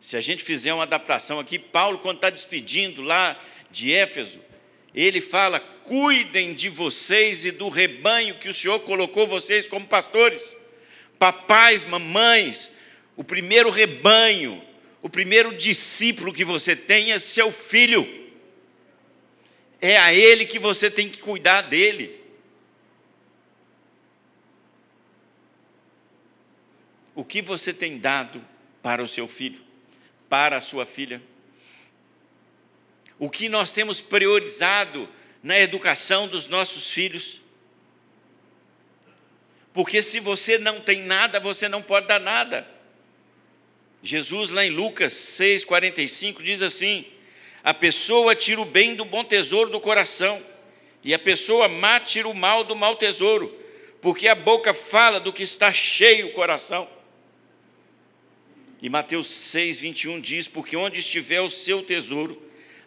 se 0.00 0.16
a 0.16 0.20
gente 0.20 0.44
fizer 0.44 0.72
uma 0.72 0.84
adaptação 0.84 1.40
aqui, 1.40 1.58
Paulo, 1.58 1.98
quando 1.98 2.18
está 2.18 2.30
despedindo 2.30 3.02
lá 3.02 3.36
de 3.72 3.92
Éfeso, 3.92 4.38
ele 4.94 5.20
fala: 5.20 5.58
cuidem 5.58 6.54
de 6.54 6.68
vocês 6.68 7.44
e 7.44 7.50
do 7.50 7.68
rebanho 7.68 8.38
que 8.38 8.48
o 8.48 8.54
Senhor 8.54 8.78
colocou 8.82 9.26
vocês 9.26 9.66
como 9.66 9.84
pastores, 9.84 10.56
papais, 11.18 11.82
mamães, 11.82 12.70
o 13.16 13.24
primeiro 13.24 13.68
rebanho, 13.68 14.62
o 15.02 15.10
primeiro 15.10 15.52
discípulo 15.56 16.32
que 16.32 16.44
você 16.44 16.76
tem 16.76 17.10
é 17.10 17.18
seu 17.18 17.50
filho. 17.50 18.23
É 19.86 19.98
a 19.98 20.14
ele 20.14 20.46
que 20.46 20.58
você 20.58 20.90
tem 20.90 21.10
que 21.10 21.20
cuidar 21.20 21.60
dele. 21.60 22.18
O 27.14 27.22
que 27.22 27.42
você 27.42 27.70
tem 27.70 27.98
dado 27.98 28.42
para 28.82 29.02
o 29.02 29.06
seu 29.06 29.28
filho, 29.28 29.60
para 30.26 30.56
a 30.56 30.62
sua 30.62 30.86
filha? 30.86 31.22
O 33.18 33.28
que 33.28 33.46
nós 33.46 33.72
temos 33.72 34.00
priorizado 34.00 35.06
na 35.42 35.60
educação 35.60 36.28
dos 36.28 36.48
nossos 36.48 36.90
filhos? 36.90 37.42
Porque 39.74 40.00
se 40.00 40.18
você 40.18 40.56
não 40.56 40.80
tem 40.80 41.02
nada, 41.02 41.38
você 41.38 41.68
não 41.68 41.82
pode 41.82 42.06
dar 42.06 42.20
nada. 42.20 42.66
Jesus, 44.02 44.48
lá 44.48 44.64
em 44.64 44.70
Lucas 44.70 45.12
6,45, 45.12 46.42
diz 46.42 46.62
assim: 46.62 47.04
A 47.64 47.72
pessoa 47.72 48.36
tira 48.36 48.60
o 48.60 48.66
bem 48.66 48.94
do 48.94 49.06
bom 49.06 49.24
tesouro 49.24 49.70
do 49.70 49.80
coração, 49.80 50.44
e 51.02 51.14
a 51.14 51.18
pessoa 51.18 51.66
má 51.66 51.98
tira 51.98 52.28
o 52.28 52.34
mal 52.34 52.62
do 52.62 52.76
mau 52.76 52.94
tesouro, 52.94 53.58
porque 54.02 54.28
a 54.28 54.34
boca 54.34 54.74
fala 54.74 55.18
do 55.18 55.32
que 55.32 55.42
está 55.42 55.72
cheio 55.72 56.26
o 56.26 56.32
coração. 56.34 56.86
E 58.82 58.90
Mateus 58.90 59.28
6,21 59.28 60.20
diz: 60.20 60.46
Porque 60.46 60.76
onde 60.76 61.00
estiver 61.00 61.40
o 61.40 61.48
seu 61.48 61.82
tesouro, 61.82 62.42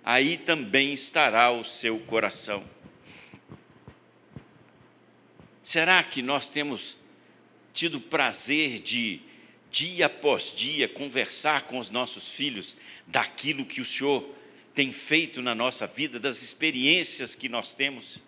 aí 0.06 0.38
também 0.38 0.94
estará 0.94 1.50
o 1.50 1.66
seu 1.66 1.98
coração. 2.02 2.64
Será 5.64 6.04
que 6.04 6.22
nós 6.22 6.48
temos 6.48 6.98
tido 7.74 8.00
prazer 8.00 8.80
de 8.80 9.22
dia 9.72 10.06
após 10.06 10.54
dia, 10.56 10.88
conversar 10.88 11.64
com 11.64 11.80
os 11.80 11.90
nossos 11.90 12.32
filhos 12.32 12.78
daquilo 13.08 13.66
que 13.66 13.82
o 13.82 13.86
Senhor 13.86 14.37
tem 14.78 14.94
feito 14.94 15.42
na 15.42 15.56
nossa 15.56 15.88
vida, 15.88 16.20
das 16.20 16.44
experiências 16.44 17.34
que 17.34 17.50
nós 17.50 17.74
temos. 17.74 18.20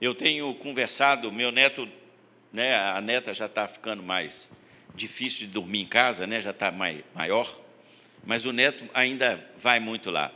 Eu 0.00 0.14
tenho 0.14 0.54
conversado, 0.54 1.30
meu 1.30 1.52
neto, 1.52 1.86
né, 2.50 2.74
a 2.74 3.02
neta 3.02 3.34
já 3.34 3.44
está 3.44 3.68
ficando 3.68 4.02
mais 4.02 4.48
difícil 4.94 5.40
de 5.46 5.52
dormir 5.52 5.80
em 5.80 5.86
casa, 5.86 6.26
né, 6.26 6.40
já 6.40 6.52
está 6.52 6.72
maior, 6.72 7.54
mas 8.24 8.46
o 8.46 8.52
neto 8.52 8.88
ainda 8.94 9.46
vai 9.58 9.78
muito 9.78 10.10
lá. 10.10 10.32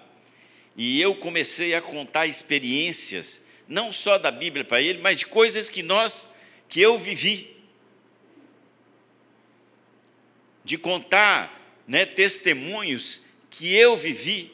E 0.77 1.01
eu 1.01 1.15
comecei 1.15 1.75
a 1.75 1.81
contar 1.81 2.27
experiências 2.27 3.41
não 3.67 3.91
só 3.91 4.19
da 4.19 4.31
Bíblia 4.31 4.67
para 4.67 4.83
ele, 4.83 4.99
mas 4.99 5.17
de 5.17 5.27
coisas 5.29 5.71
que 5.71 5.83
nós, 5.83 6.29
que 6.69 6.79
eu 6.79 6.99
vivi. 6.99 7.54
De 10.65 10.79
contar 10.79 11.83
né, 11.87 12.07
testemunhos 12.07 13.21
que 13.51 13.73
eu 13.75 13.97
vivi. 13.97 14.53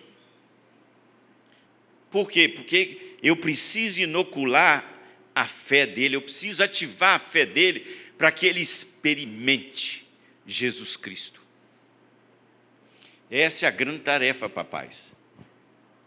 Por 2.10 2.30
quê? 2.30 2.48
Porque 2.48 3.16
eu 3.22 3.36
preciso 3.36 4.02
inocular 4.02 4.84
a 5.34 5.46
fé 5.46 5.86
dele, 5.86 6.16
eu 6.16 6.22
preciso 6.22 6.62
ativar 6.62 7.14
a 7.14 7.18
fé 7.18 7.46
dele 7.46 7.80
para 8.18 8.32
que 8.32 8.46
ele 8.46 8.60
experimente 8.60 10.06
Jesus 10.46 10.96
Cristo. 10.96 11.40
Essa 13.30 13.66
é 13.66 13.68
a 13.68 13.72
grande 13.72 14.00
tarefa, 14.00 14.48
papais. 14.48 15.14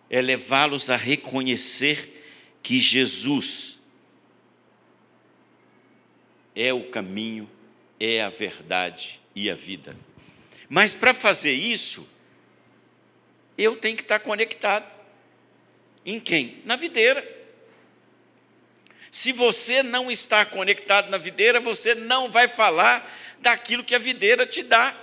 É 0.10 0.22
levá-los 0.22 0.89
a 0.89 0.98
reconhecer 0.98 2.22
que 2.62 2.79
Jesus 2.79 3.79
é 6.53 6.74
o 6.74 6.89
caminho, 6.89 7.50
é 8.00 8.22
a 8.22 8.29
verdade 8.29 9.23
e 9.35 9.49
a 9.49 9.55
vida. 9.55 9.95
Mas 10.69 10.93
para 10.93 11.13
fazer 11.13 11.53
isso, 11.53 12.07
eu 13.57 13.75
tenho 13.75 13.95
que 13.95 14.03
estar 14.03 14.19
conectado. 14.19 14.91
Em 16.05 16.19
quem? 16.19 16.61
Na 16.65 16.75
videira. 16.75 17.23
Se 19.11 19.31
você 19.31 19.83
não 19.83 20.09
está 20.09 20.43
conectado 20.45 21.09
na 21.09 21.17
videira, 21.17 21.59
você 21.59 21.93
não 21.93 22.31
vai 22.31 22.47
falar 22.47 23.07
daquilo 23.39 23.83
que 23.83 23.93
a 23.93 23.99
videira 23.99 24.45
te 24.45 24.63
dá. 24.63 24.99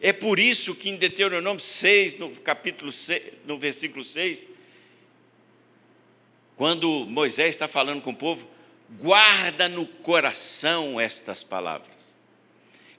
É 0.00 0.12
por 0.12 0.38
isso 0.38 0.74
que 0.74 0.88
em 0.88 0.96
Deuteronômio 0.96 1.62
6, 1.62 2.16
no 2.18 2.30
capítulo 2.36 2.90
6, 2.90 3.22
no 3.44 3.58
versículo 3.58 4.04
6, 4.04 4.46
quando 6.56 7.06
Moisés 7.06 7.50
está 7.50 7.66
falando 7.66 8.00
com 8.00 8.10
o 8.10 8.16
povo, 8.16 8.48
guarda 8.90 9.68
no 9.68 9.86
coração 9.86 11.00
estas 11.00 11.42
palavras. 11.42 11.93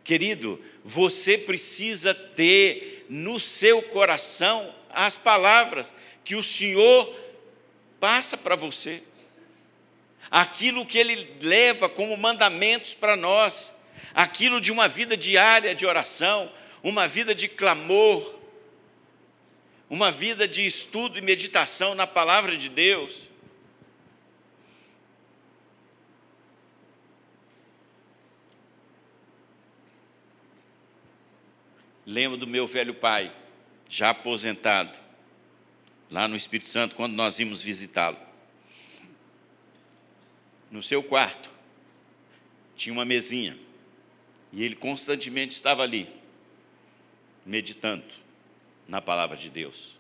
Querido, 0.06 0.64
você 0.84 1.36
precisa 1.36 2.14
ter 2.14 3.08
no 3.10 3.40
seu 3.40 3.82
coração 3.82 4.74
as 4.92 5.18
palavras 5.18 5.94
que 6.24 6.36
o 6.36 6.44
Senhor 6.44 7.14
passa 8.00 8.38
para 8.38 8.56
você. 8.56 9.02
Aquilo 10.30 10.86
que 10.86 11.00
Ele 11.00 11.36
leva 11.42 11.90
como 11.90 12.16
mandamentos 12.16 12.94
para 12.94 13.16
nós, 13.16 13.74
aquilo 14.14 14.62
de 14.62 14.72
uma 14.72 14.88
vida 14.88 15.18
diária 15.18 15.74
de 15.74 15.88
oração, 15.88 16.52
uma 16.84 17.08
vida 17.08 17.34
de 17.34 17.48
clamor, 17.48 18.36
uma 19.90 20.12
vida 20.12 20.48
de 20.48 20.64
estudo 20.64 21.18
e 21.18 21.22
meditação 21.22 21.96
na 21.96 22.06
palavra 22.06 22.56
de 22.56 22.70
Deus. 22.70 23.28
Lembro 32.06 32.38
do 32.38 32.46
meu 32.46 32.68
velho 32.68 32.94
pai, 32.94 33.36
já 33.90 34.12
aposentado, 34.12 34.98
lá 36.10 36.28
no 36.28 36.36
Espírito 36.36 36.70
Santo, 36.70 36.96
quando 36.96 37.14
nós 37.14 37.40
íamos 37.40 37.62
visitá-lo. 37.62 38.18
No 40.70 40.84
seu 40.84 41.02
quarto, 41.02 41.50
tinha 42.76 42.94
uma 42.94 43.06
mesinha, 43.06 43.58
e 44.52 44.64
ele 44.64 44.76
constantemente 44.76 45.54
estava 45.54 45.84
ali, 45.84 46.08
meditando 47.46 48.06
na 48.88 49.02
palavra 49.02 49.36
de 49.36 49.50
Deus. 49.50 49.96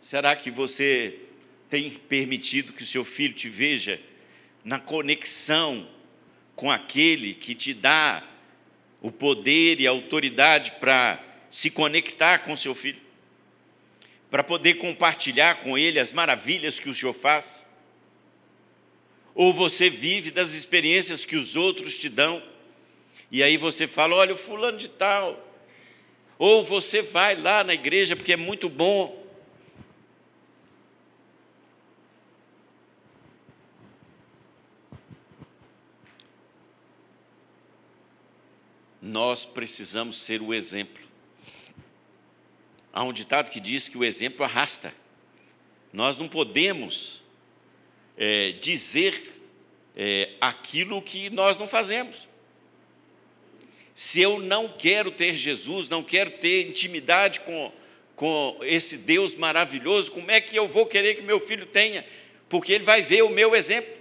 Será 0.00 0.34
que 0.34 0.50
você 0.50 1.20
tem 1.68 1.90
permitido 1.90 2.72
que 2.72 2.82
o 2.82 2.86
seu 2.86 3.04
filho 3.04 3.34
te 3.34 3.48
veja 3.48 4.00
na 4.64 4.78
conexão 4.78 5.88
com 6.56 6.70
aquele 6.70 7.32
que 7.32 7.54
te 7.54 7.72
dá 7.72 8.26
o 9.00 9.10
poder 9.10 9.80
e 9.80 9.86
a 9.86 9.90
autoridade 9.90 10.72
para 10.72 11.22
se 11.50 11.70
conectar 11.70 12.40
com 12.40 12.56
seu 12.56 12.74
filho? 12.74 13.00
Para 14.30 14.44
poder 14.44 14.74
compartilhar 14.74 15.56
com 15.56 15.76
ele 15.76 15.98
as 15.98 16.12
maravilhas 16.12 16.78
que 16.78 16.88
o 16.88 16.94
Senhor 16.94 17.12
faz? 17.12 17.66
Ou 19.34 19.52
você 19.52 19.88
vive 19.88 20.30
das 20.30 20.54
experiências 20.54 21.24
que 21.24 21.36
os 21.36 21.56
outros 21.56 21.96
te 21.98 22.08
dão, 22.08 22.42
e 23.30 23.42
aí 23.42 23.56
você 23.56 23.86
fala: 23.86 24.16
olha, 24.16 24.34
o 24.34 24.36
fulano 24.36 24.78
de 24.78 24.88
tal. 24.88 25.46
Ou 26.38 26.64
você 26.64 27.02
vai 27.02 27.36
lá 27.36 27.62
na 27.62 27.74
igreja 27.74 28.16
porque 28.16 28.32
é 28.32 28.36
muito 28.36 28.68
bom. 28.68 29.19
Nós 39.00 39.44
precisamos 39.44 40.20
ser 40.20 40.42
o 40.42 40.52
exemplo. 40.52 41.02
Há 42.92 43.02
um 43.04 43.12
ditado 43.12 43.50
que 43.50 43.60
diz 43.60 43.88
que 43.88 43.96
o 43.96 44.04
exemplo 44.04 44.44
arrasta. 44.44 44.92
Nós 45.92 46.16
não 46.16 46.28
podemos 46.28 47.22
é, 48.16 48.52
dizer 48.52 49.40
é, 49.96 50.30
aquilo 50.40 51.00
que 51.00 51.30
nós 51.30 51.56
não 51.56 51.66
fazemos. 51.66 52.28
Se 53.94 54.20
eu 54.20 54.38
não 54.38 54.68
quero 54.68 55.10
ter 55.10 55.36
Jesus, 55.36 55.88
não 55.88 56.02
quero 56.02 56.30
ter 56.30 56.68
intimidade 56.68 57.40
com, 57.40 57.72
com 58.16 58.58
esse 58.62 58.96
Deus 58.96 59.34
maravilhoso, 59.34 60.12
como 60.12 60.30
é 60.30 60.40
que 60.40 60.56
eu 60.56 60.66
vou 60.66 60.86
querer 60.86 61.14
que 61.14 61.22
meu 61.22 61.40
filho 61.40 61.66
tenha? 61.66 62.04
Porque 62.48 62.72
ele 62.72 62.84
vai 62.84 63.02
ver 63.02 63.22
o 63.22 63.30
meu 63.30 63.54
exemplo. 63.54 63.99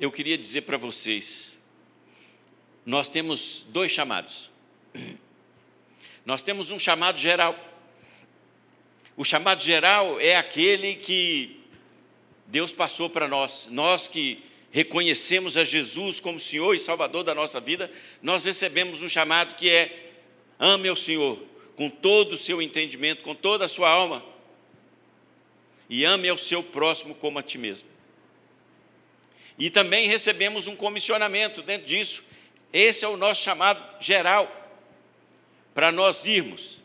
Eu 0.00 0.10
queria 0.10 0.38
dizer 0.38 0.62
para 0.62 0.78
vocês, 0.78 1.54
nós 2.86 3.10
temos 3.10 3.62
dois 3.68 3.92
chamados. 3.92 4.48
Nós 6.24 6.40
temos 6.40 6.70
um 6.70 6.78
chamado 6.78 7.18
geral. 7.18 7.54
O 9.16 9.24
chamado 9.24 9.62
geral 9.62 10.18
é 10.18 10.36
aquele 10.36 10.94
que 10.94 11.60
Deus 12.46 12.72
passou 12.72 13.10
para 13.10 13.28
nós. 13.28 13.68
Nós 13.70 14.08
que 14.08 14.42
reconhecemos 14.70 15.58
a 15.58 15.64
Jesus 15.64 16.18
como 16.18 16.38
Senhor 16.38 16.74
e 16.74 16.78
Salvador 16.78 17.22
da 17.22 17.34
nossa 17.34 17.60
vida, 17.60 17.90
nós 18.22 18.44
recebemos 18.44 19.02
um 19.02 19.08
chamado 19.08 19.54
que 19.54 19.68
é: 19.68 20.12
ame 20.58 20.88
ao 20.88 20.96
Senhor 20.96 21.42
com 21.76 21.90
todo 21.90 22.34
o 22.34 22.38
seu 22.38 22.62
entendimento, 22.62 23.22
com 23.22 23.34
toda 23.34 23.66
a 23.66 23.68
sua 23.68 23.90
alma, 23.90 24.24
e 25.90 26.04
ame 26.04 26.28
ao 26.28 26.38
seu 26.38 26.62
próximo 26.62 27.14
como 27.14 27.38
a 27.38 27.42
ti 27.42 27.58
mesmo. 27.58 27.99
E 29.60 29.68
também 29.68 30.08
recebemos 30.08 30.66
um 30.66 30.74
comissionamento 30.74 31.60
dentro 31.60 31.86
disso. 31.86 32.24
Esse 32.72 33.04
é 33.04 33.08
o 33.08 33.18
nosso 33.18 33.42
chamado 33.42 34.02
geral 34.02 34.56
para 35.74 35.92
nós 35.92 36.24
irmos, 36.24 36.78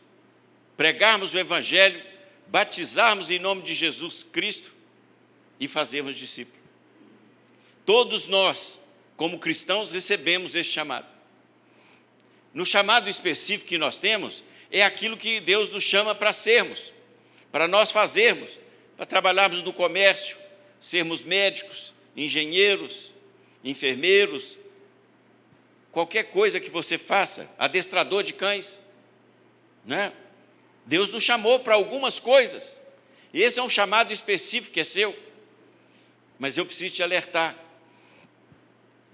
pregarmos 0.76 1.32
o 1.32 1.38
Evangelho, 1.38 2.00
batizarmos 2.46 3.30
em 3.30 3.38
nome 3.38 3.62
de 3.62 3.72
Jesus 3.72 4.22
Cristo 4.22 4.72
e 5.58 5.66
fazermos 5.66 6.16
discípulos. 6.16 6.60
Todos 7.86 8.28
nós, 8.28 8.78
como 9.16 9.38
cristãos, 9.38 9.90
recebemos 9.90 10.54
esse 10.54 10.70
chamado. 10.70 11.06
No 12.52 12.66
chamado 12.66 13.08
específico 13.08 13.68
que 13.68 13.78
nós 13.78 13.98
temos, 13.98 14.44
é 14.70 14.82
aquilo 14.82 15.16
que 15.16 15.40
Deus 15.40 15.70
nos 15.70 15.82
chama 15.82 16.14
para 16.14 16.32
sermos, 16.32 16.92
para 17.50 17.66
nós 17.66 17.90
fazermos, 17.90 18.50
para 18.98 19.06
trabalharmos 19.06 19.62
no 19.62 19.72
comércio, 19.72 20.36
sermos 20.80 21.22
médicos, 21.22 21.95
engenheiros, 22.16 23.12
enfermeiros, 23.62 24.56
qualquer 25.92 26.24
coisa 26.24 26.58
que 26.58 26.70
você 26.70 26.96
faça, 26.96 27.50
adestrador 27.58 28.22
de 28.22 28.32
cães, 28.32 28.78
né? 29.84 30.12
Deus 30.84 31.10
nos 31.10 31.24
chamou 31.24 31.60
para 31.60 31.74
algumas 31.74 32.20
coisas. 32.20 32.78
Esse 33.34 33.58
é 33.58 33.62
um 33.62 33.68
chamado 33.68 34.12
específico 34.12 34.72
que 34.72 34.80
é 34.80 34.84
seu. 34.84 35.16
Mas 36.38 36.56
eu 36.56 36.64
preciso 36.64 36.94
te 36.94 37.02
alertar 37.02 37.58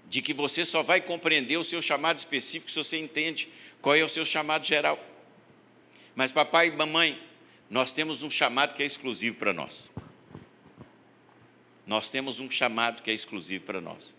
de 0.07 0.21
que 0.21 0.33
você 0.33 0.63
só 0.63 0.83
vai 0.83 1.01
compreender 1.01 1.57
o 1.57 1.63
seu 1.63 1.81
chamado 1.81 2.17
específico 2.17 2.69
se 2.69 2.77
você 2.77 2.97
entende 2.97 3.49
qual 3.81 3.95
é 3.95 4.03
o 4.03 4.09
seu 4.09 4.25
chamado 4.25 4.65
geral. 4.65 5.03
Mas 6.15 6.31
papai 6.31 6.67
e 6.67 6.71
mamãe, 6.71 7.21
nós 7.69 7.91
temos 7.91 8.21
um 8.21 8.29
chamado 8.29 8.75
que 8.75 8.83
é 8.83 8.85
exclusivo 8.85 9.37
para 9.37 9.51
nós. 9.51 9.89
Nós 11.85 12.09
temos 12.09 12.39
um 12.39 12.49
chamado 12.49 13.01
que 13.01 13.11
é 13.11 13.13
exclusivo 13.13 13.65
para 13.65 13.81
nós. 13.81 14.15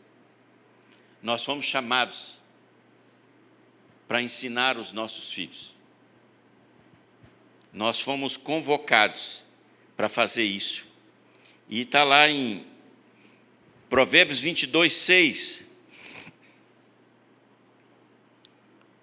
Nós 1.22 1.44
fomos 1.44 1.64
chamados 1.64 2.38
para 4.07 4.20
ensinar 4.20 4.77
os 4.77 4.92
nossos 4.92 5.33
filhos. 5.33 5.74
Nós 7.72 8.00
fomos 8.00 8.37
convocados 8.37 9.42
para 9.96 10.09
fazer 10.09 10.44
isso. 10.44 10.87
E 11.68 11.81
está 11.81 12.05
lá 12.05 12.29
em 12.29 12.66
Provérbios 13.88 14.38
22, 14.38 14.92
6. 14.92 15.62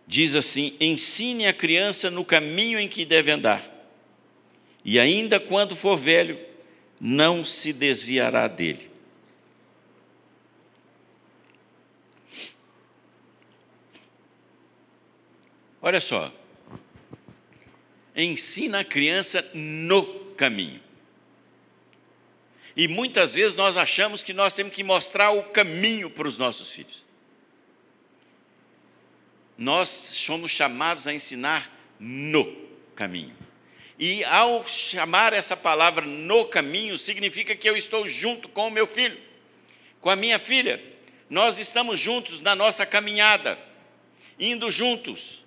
Diz 0.05 0.35
assim: 0.35 0.75
Ensine 0.79 1.47
a 1.47 1.53
criança 1.53 2.11
no 2.11 2.23
caminho 2.23 2.79
em 2.79 2.87
que 2.87 3.05
deve 3.05 3.31
andar, 3.31 3.63
e 4.83 4.99
ainda 4.99 5.39
quando 5.39 5.75
for 5.75 5.97
velho, 5.97 6.50
não 7.03 7.43
se 7.43 7.73
desviará 7.73 8.47
dele. 8.47 8.91
Olha 15.81 15.99
só, 15.99 16.31
ensina 18.15 18.81
a 18.81 18.85
criança 18.85 19.49
no 19.51 20.05
caminho. 20.35 20.79
E 22.77 22.87
muitas 22.87 23.33
vezes 23.33 23.55
nós 23.55 23.77
achamos 23.77 24.21
que 24.21 24.31
nós 24.31 24.53
temos 24.53 24.71
que 24.71 24.83
mostrar 24.83 25.31
o 25.31 25.45
caminho 25.45 26.07
para 26.07 26.27
os 26.27 26.37
nossos 26.37 26.71
filhos. 26.71 27.03
Nós 29.57 29.89
somos 29.89 30.51
chamados 30.51 31.07
a 31.07 31.13
ensinar 31.13 31.75
no 31.99 32.55
caminho. 32.95 33.35
E 34.01 34.23
ao 34.25 34.67
chamar 34.67 35.31
essa 35.31 35.55
palavra 35.55 36.05
no 36.05 36.43
caminho, 36.45 36.97
significa 36.97 37.55
que 37.55 37.69
eu 37.69 37.77
estou 37.77 38.05
junto 38.07 38.49
com 38.49 38.67
o 38.67 38.71
meu 38.71 38.87
filho, 38.87 39.17
com 40.01 40.09
a 40.09 40.15
minha 40.15 40.39
filha. 40.39 40.83
Nós 41.29 41.59
estamos 41.59 41.99
juntos 41.99 42.41
na 42.41 42.55
nossa 42.55 42.85
caminhada, 42.85 43.57
indo 44.37 44.69
juntos 44.69 45.41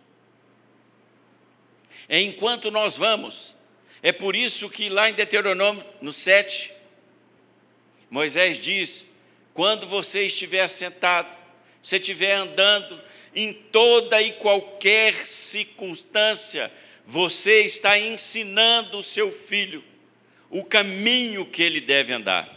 é 2.08 2.20
enquanto 2.20 2.70
nós 2.70 2.96
vamos. 2.96 3.56
É 4.02 4.12
por 4.12 4.36
isso 4.36 4.68
que 4.68 4.88
lá 4.88 5.08
em 5.08 5.14
Deuteronômio, 5.14 5.84
no 6.00 6.12
7, 6.12 6.72
Moisés 8.10 8.58
diz: 8.58 9.06
quando 9.52 9.86
você 9.86 10.26
estiver 10.26 10.68
sentado, 10.68 11.34
você 11.82 11.96
estiver 11.96 12.34
andando, 12.34 13.00
em 13.34 13.52
toda 13.52 14.20
e 14.20 14.32
qualquer 14.32 15.26
circunstância, 15.26 16.72
você 17.06 17.62
está 17.62 17.98
ensinando 17.98 18.98
o 18.98 19.02
seu 19.02 19.30
filho 19.30 19.82
o 20.54 20.62
caminho 20.62 21.44
que 21.44 21.60
ele 21.60 21.80
deve 21.80 22.12
andar. 22.12 22.48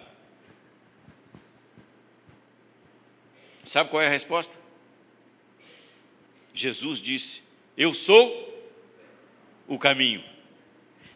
Sabe 3.63 3.89
qual 3.89 4.03
é 4.03 4.05
a 4.05 4.11
resposta? 4.11 4.55
Jesus 6.53 7.01
disse: 7.01 7.41
Eu 7.75 7.95
sou 7.95 8.71
o 9.67 9.79
caminho. 9.79 10.23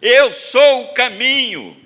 Eu 0.02 0.34
sou 0.34 0.86
o 0.86 0.94
caminho. 0.96 1.80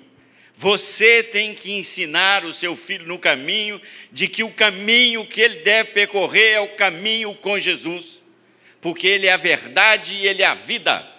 Você 0.56 1.22
tem 1.22 1.52
que 1.52 1.72
ensinar 1.72 2.46
o 2.46 2.54
seu 2.54 2.74
filho 2.74 3.06
no 3.06 3.18
caminho, 3.18 3.78
de 4.10 4.26
que 4.28 4.42
o 4.42 4.50
caminho 4.50 5.26
que 5.26 5.42
ele 5.42 5.56
deve 5.56 5.90
percorrer 5.90 6.52
é 6.52 6.60
o 6.60 6.74
caminho 6.74 7.34
com 7.34 7.58
Jesus, 7.58 8.18
porque 8.80 9.06
ele 9.06 9.26
é 9.26 9.32
a 9.32 9.36
verdade 9.36 10.14
e 10.14 10.26
ele 10.26 10.42
é 10.42 10.46
a 10.46 10.54
vida. 10.54 11.15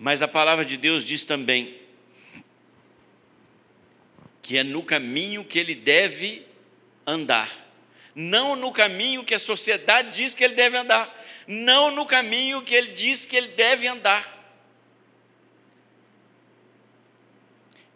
Mas 0.00 0.22
a 0.22 0.26
palavra 0.26 0.64
de 0.64 0.78
Deus 0.78 1.04
diz 1.04 1.26
também 1.26 1.78
que 4.40 4.56
é 4.56 4.64
no 4.64 4.82
caminho 4.82 5.44
que 5.44 5.58
ele 5.58 5.74
deve 5.74 6.46
andar. 7.06 7.50
Não 8.14 8.56
no 8.56 8.72
caminho 8.72 9.22
que 9.22 9.34
a 9.34 9.38
sociedade 9.38 10.16
diz 10.16 10.34
que 10.34 10.42
ele 10.42 10.54
deve 10.54 10.78
andar. 10.78 11.14
Não 11.46 11.90
no 11.90 12.06
caminho 12.06 12.62
que 12.62 12.74
ele 12.74 12.92
diz 12.92 13.26
que 13.26 13.36
ele 13.36 13.48
deve 13.48 13.86
andar. 13.86 14.38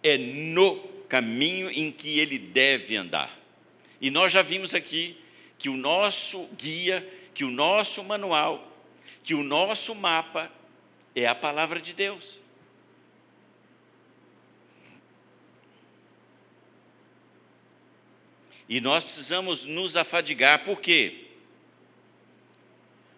É 0.02 0.18
no 0.18 0.80
caminho 1.08 1.70
em 1.70 1.90
que 1.90 2.18
ele 2.20 2.38
deve 2.38 2.96
andar. 2.96 3.34
E 3.98 4.10
nós 4.10 4.30
já 4.30 4.42
vimos 4.42 4.74
aqui 4.74 5.18
que 5.58 5.70
o 5.70 5.76
nosso 5.76 6.44
guia, 6.58 7.08
que 7.32 7.44
o 7.44 7.50
nosso 7.50 8.04
manual, 8.04 8.70
que 9.22 9.34
o 9.34 9.42
nosso 9.42 9.94
mapa 9.94 10.52
é 11.14 11.26
a 11.26 11.34
palavra 11.34 11.80
de 11.80 11.92
Deus. 11.92 12.40
E 18.68 18.80
nós 18.80 19.04
precisamos 19.04 19.64
nos 19.64 19.96
afadigar, 19.96 20.64
por 20.64 20.80
quê? 20.80 21.26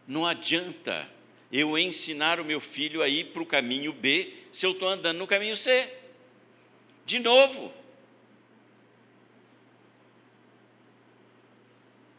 Não 0.06 0.26
adianta 0.26 1.08
eu 1.50 1.78
ensinar 1.78 2.40
o 2.40 2.44
meu 2.44 2.60
filho 2.60 3.02
a 3.02 3.08
ir 3.08 3.32
para 3.32 3.42
o 3.42 3.46
caminho 3.46 3.92
B 3.92 4.34
se 4.52 4.66
eu 4.66 4.72
estou 4.72 4.88
andando 4.88 5.18
no 5.18 5.26
caminho 5.26 5.56
C. 5.56 5.92
De 7.04 7.18
novo. 7.18 7.72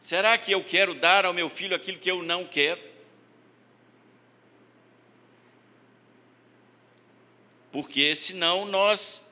Será 0.00 0.38
que 0.38 0.52
eu 0.52 0.64
quero 0.64 0.94
dar 0.94 1.26
ao 1.26 1.34
meu 1.34 1.50
filho 1.50 1.76
aquilo 1.76 1.98
que 1.98 2.10
eu 2.10 2.22
não 2.22 2.46
quero? 2.46 2.80
Porque 7.78 8.16
senão 8.16 8.64
nós 8.64 9.24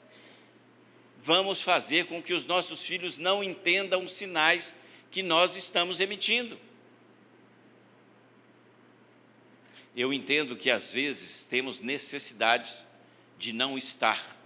vamos 1.21 1.63
fazer 1.63 2.07
com 2.07 2.23
que 2.23 2.33
os 2.33 2.45
nossos 2.45 2.85
filhos 2.85 3.19
não 3.19 3.43
entendam 3.43 4.05
os 4.05 4.13
sinais 4.13 4.73
que 5.11 5.21
nós 5.21 5.57
estamos 5.57 5.99
emitindo. 5.99 6.57
Eu 9.97 10.13
entendo 10.13 10.55
que 10.55 10.71
às 10.71 10.93
vezes 10.93 11.45
temos 11.45 11.81
necessidades 11.81 12.87
de 13.37 13.53
não 13.53 13.77
estar, 13.77 14.39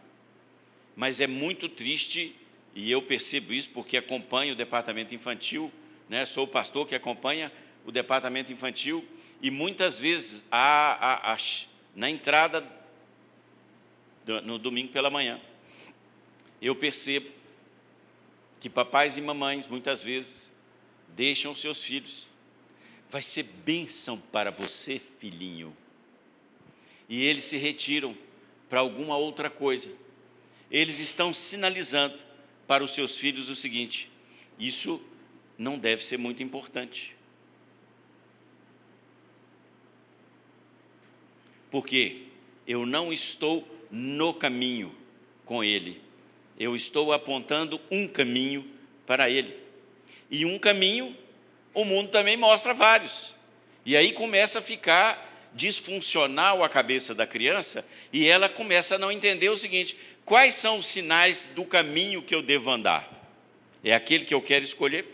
mas 0.96 1.20
é 1.20 1.26
muito 1.26 1.68
triste, 1.68 2.34
e 2.74 2.90
eu 2.90 3.02
percebo 3.02 3.52
isso 3.52 3.68
porque 3.68 3.98
acompanho 3.98 4.54
o 4.54 4.56
departamento 4.56 5.14
infantil, 5.14 5.70
né? 6.08 6.24
sou 6.24 6.44
o 6.44 6.48
pastor 6.48 6.86
que 6.86 6.94
acompanha 6.94 7.52
o 7.84 7.92
departamento 7.92 8.50
infantil, 8.50 9.06
e 9.42 9.50
muitas 9.50 9.98
vezes 9.98 10.42
há, 10.50 11.28
há, 11.28 11.34
há 11.34 11.38
na 11.94 12.08
entrada 12.08 12.79
no 14.40 14.58
domingo 14.58 14.92
pela 14.92 15.10
manhã, 15.10 15.40
eu 16.60 16.76
percebo 16.76 17.30
que 18.60 18.68
papais 18.68 19.16
e 19.16 19.20
mamães, 19.20 19.66
muitas 19.66 20.02
vezes, 20.02 20.52
deixam 21.08 21.56
seus 21.56 21.82
filhos. 21.82 22.26
Vai 23.08 23.22
ser 23.22 23.42
bênção 23.42 24.18
para 24.18 24.50
você, 24.50 25.00
filhinho. 25.18 25.74
E 27.08 27.24
eles 27.24 27.44
se 27.44 27.56
retiram 27.56 28.16
para 28.68 28.80
alguma 28.80 29.16
outra 29.16 29.50
coisa. 29.50 29.90
Eles 30.70 31.00
estão 31.00 31.32
sinalizando 31.32 32.18
para 32.66 32.84
os 32.84 32.92
seus 32.92 33.18
filhos 33.18 33.48
o 33.48 33.56
seguinte: 33.56 34.10
isso 34.58 35.02
não 35.58 35.78
deve 35.78 36.04
ser 36.04 36.18
muito 36.18 36.42
importante. 36.42 37.16
Porque 41.70 42.26
eu 42.66 42.84
não 42.86 43.12
estou 43.12 43.79
no 43.90 44.32
caminho 44.32 44.94
com 45.44 45.64
ele 45.64 46.10
eu 46.60 46.76
estou 46.76 47.10
apontando 47.10 47.80
um 47.90 48.06
caminho 48.06 48.70
para 49.06 49.30
ele. 49.30 49.58
E 50.30 50.44
um 50.44 50.58
caminho, 50.58 51.16
o 51.72 51.86
mundo 51.86 52.10
também 52.10 52.36
mostra 52.36 52.74
vários. 52.74 53.34
E 53.86 53.96
aí 53.96 54.12
começa 54.12 54.58
a 54.58 54.62
ficar 54.62 55.50
disfuncional 55.54 56.62
a 56.62 56.68
cabeça 56.68 57.14
da 57.14 57.26
criança 57.26 57.84
e 58.12 58.26
ela 58.26 58.46
começa 58.46 58.96
a 58.96 58.98
não 58.98 59.10
entender 59.10 59.48
o 59.48 59.56
seguinte: 59.56 59.96
quais 60.22 60.54
são 60.54 60.78
os 60.78 60.86
sinais 60.86 61.48
do 61.54 61.64
caminho 61.64 62.22
que 62.22 62.34
eu 62.34 62.42
devo 62.42 62.70
andar? 62.70 63.08
É 63.82 63.94
aquele 63.94 64.26
que 64.26 64.34
eu 64.34 64.42
quero 64.42 64.62
escolher? 64.62 65.06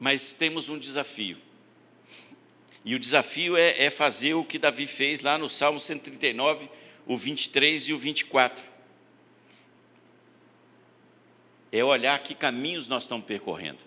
Mas 0.00 0.34
temos 0.34 0.68
um 0.68 0.76
desafio. 0.76 1.38
E 2.86 2.94
o 2.94 3.00
desafio 3.00 3.56
é, 3.56 3.82
é 3.82 3.90
fazer 3.90 4.34
o 4.34 4.44
que 4.44 4.60
Davi 4.60 4.86
fez 4.86 5.20
lá 5.20 5.36
no 5.36 5.50
Salmo 5.50 5.80
139, 5.80 6.70
o 7.04 7.16
23 7.16 7.88
e 7.88 7.92
o 7.92 7.98
24. 7.98 8.62
É 11.72 11.82
olhar 11.82 12.16
que 12.20 12.32
caminhos 12.32 12.86
nós 12.86 13.02
estamos 13.02 13.26
percorrendo. 13.26 13.80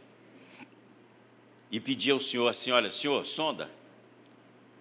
E 1.71 1.79
pedir 1.79 2.11
ao 2.11 2.19
Senhor 2.19 2.49
assim: 2.49 2.71
olha, 2.71 2.91
Senhor, 2.91 3.25
sonda, 3.25 3.71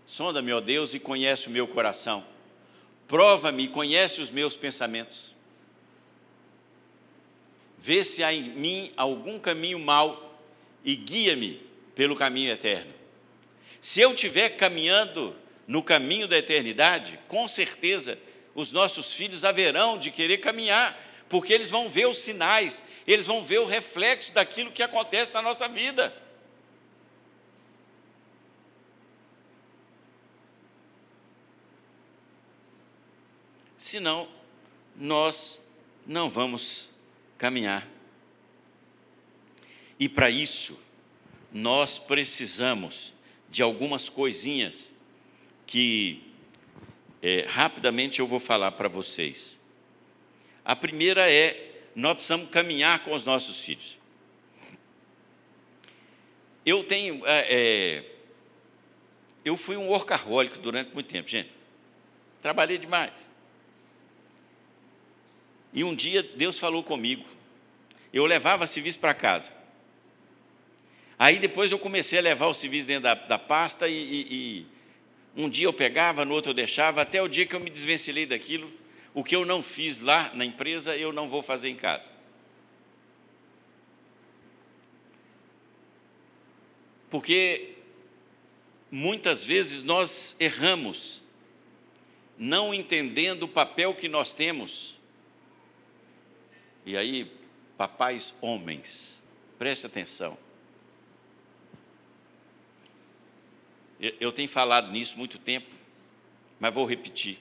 sonda, 0.04 0.42
meu 0.42 0.60
Deus, 0.60 0.94
e 0.94 0.98
conhece 0.98 1.46
o 1.46 1.50
meu 1.50 1.68
coração. 1.68 2.26
Prova-me 3.06 3.66
e 3.66 3.68
conhece 3.68 4.20
os 4.20 4.30
meus 4.30 4.56
pensamentos. 4.56 5.32
Vê 7.78 8.02
se 8.02 8.24
há 8.24 8.34
em 8.34 8.50
mim 8.50 8.92
algum 8.96 9.38
caminho 9.38 9.78
mau 9.78 10.42
e 10.84 10.96
guia-me 10.96 11.62
pelo 11.94 12.16
caminho 12.16 12.50
eterno. 12.50 12.97
Se 13.80 14.00
eu 14.00 14.12
estiver 14.12 14.50
caminhando 14.50 15.36
no 15.66 15.82
caminho 15.82 16.26
da 16.26 16.38
eternidade, 16.38 17.18
com 17.28 17.46
certeza 17.46 18.18
os 18.54 18.72
nossos 18.72 19.12
filhos 19.12 19.44
haverão 19.44 19.98
de 19.98 20.10
querer 20.10 20.38
caminhar, 20.38 20.98
porque 21.28 21.52
eles 21.52 21.68
vão 21.68 21.88
ver 21.88 22.06
os 22.06 22.18
sinais, 22.18 22.82
eles 23.06 23.26
vão 23.26 23.44
ver 23.44 23.58
o 23.58 23.66
reflexo 23.66 24.32
daquilo 24.32 24.72
que 24.72 24.82
acontece 24.82 25.32
na 25.32 25.42
nossa 25.42 25.68
vida. 25.68 26.12
Senão, 33.76 34.28
nós 34.96 35.60
não 36.04 36.28
vamos 36.28 36.90
caminhar. 37.36 37.86
E 40.00 40.08
para 40.08 40.28
isso, 40.28 40.78
nós 41.52 41.98
precisamos 41.98 43.14
de 43.50 43.62
algumas 43.62 44.08
coisinhas 44.08 44.92
que 45.66 46.22
é, 47.22 47.44
rapidamente 47.48 48.20
eu 48.20 48.26
vou 48.26 48.40
falar 48.40 48.72
para 48.72 48.88
vocês. 48.88 49.58
A 50.64 50.76
primeira 50.76 51.30
é: 51.30 51.82
nós 51.94 52.14
precisamos 52.14 52.50
caminhar 52.50 53.02
com 53.04 53.14
os 53.14 53.24
nossos 53.24 53.64
filhos. 53.64 53.98
Eu 56.64 56.84
tenho. 56.84 57.26
É, 57.26 57.46
é, 57.48 58.04
eu 59.44 59.56
fui 59.56 59.76
um 59.76 59.88
workaholic 59.88 60.58
durante 60.58 60.92
muito 60.92 61.08
tempo, 61.08 61.28
gente. 61.28 61.50
Trabalhei 62.42 62.78
demais. 62.78 63.28
E 65.72 65.82
um 65.82 65.94
dia 65.94 66.22
Deus 66.22 66.58
falou 66.58 66.82
comigo. 66.82 67.24
Eu 68.12 68.26
levava 68.26 68.66
civis 68.66 68.96
para 68.96 69.14
casa. 69.14 69.57
Aí 71.18 71.38
depois 71.38 71.72
eu 71.72 71.78
comecei 71.78 72.18
a 72.18 72.22
levar 72.22 72.46
os 72.46 72.58
civis 72.58 72.86
dentro 72.86 73.02
da, 73.02 73.14
da 73.14 73.38
pasta 73.38 73.88
e, 73.88 73.92
e, 73.92 74.26
e 74.30 74.66
um 75.36 75.48
dia 75.48 75.66
eu 75.66 75.72
pegava, 75.72 76.24
no 76.24 76.32
outro 76.32 76.50
eu 76.50 76.54
deixava, 76.54 77.02
até 77.02 77.20
o 77.20 77.26
dia 77.26 77.44
que 77.44 77.54
eu 77.54 77.60
me 77.60 77.70
desvencilhei 77.70 78.24
daquilo. 78.24 78.72
O 79.12 79.24
que 79.24 79.34
eu 79.34 79.44
não 79.44 79.62
fiz 79.62 80.00
lá 80.00 80.30
na 80.34 80.44
empresa, 80.44 80.96
eu 80.96 81.12
não 81.12 81.28
vou 81.28 81.42
fazer 81.42 81.68
em 81.70 81.74
casa. 81.74 82.12
Porque 87.10 87.74
muitas 88.90 89.44
vezes 89.44 89.82
nós 89.82 90.36
erramos, 90.38 91.22
não 92.36 92.72
entendendo 92.72 93.44
o 93.44 93.48
papel 93.48 93.94
que 93.94 94.08
nós 94.08 94.32
temos. 94.32 94.96
E 96.86 96.96
aí, 96.96 97.30
papais 97.76 98.34
homens, 98.40 99.22
preste 99.58 99.86
atenção. 99.86 100.38
Eu 104.00 104.30
tenho 104.30 104.48
falado 104.48 104.92
nisso 104.92 105.18
muito 105.18 105.38
tempo, 105.38 105.74
mas 106.60 106.72
vou 106.72 106.86
repetir. 106.86 107.38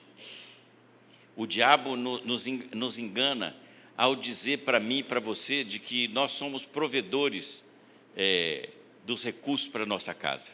O 1.36 1.46
diabo 1.46 1.96
nos 1.96 2.98
engana 2.98 3.56
ao 3.96 4.16
dizer 4.16 4.58
para 4.58 4.80
mim 4.80 4.98
e 4.98 5.02
para 5.02 5.20
você 5.20 5.62
de 5.62 5.78
que 5.78 6.08
nós 6.08 6.32
somos 6.32 6.64
provedores 6.64 7.64
é, 8.16 8.70
dos 9.04 9.24
recursos 9.24 9.68
para 9.68 9.86
nossa 9.86 10.12
casa. 10.12 10.50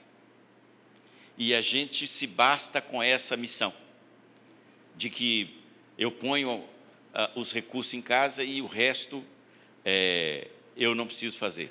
E 1.37 1.55
a 1.55 1.61
gente 1.61 2.07
se 2.07 2.27
basta 2.27 2.81
com 2.81 3.03
essa 3.03 3.37
missão, 3.37 3.75
de 4.97 5.11
que 5.11 5.59
eu 5.99 6.13
ponho 6.13 6.59
uh, 6.59 6.67
os 7.35 7.53
recursos 7.53 7.95
em 7.95 8.03
casa 8.03 8.45
e 8.45 8.63
o 8.63 8.67
resto 8.67 9.25
é, 9.85 10.49
eu 10.77 10.95
não 10.95 11.07
preciso 11.07 11.37
fazer. 11.39 11.71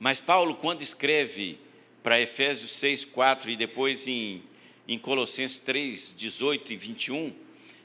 Mas 0.00 0.20
Paulo, 0.20 0.56
quando 0.56 0.82
escreve 0.82 1.58
para 2.02 2.20
Efésios 2.20 2.72
6, 2.72 3.04
4 3.06 3.50
e 3.50 3.56
depois 3.56 4.06
em, 4.06 4.42
em 4.86 4.98
Colossenses 4.98 5.58
3, 5.58 6.14
18 6.16 6.72
e 6.72 6.76
21, 6.76 7.32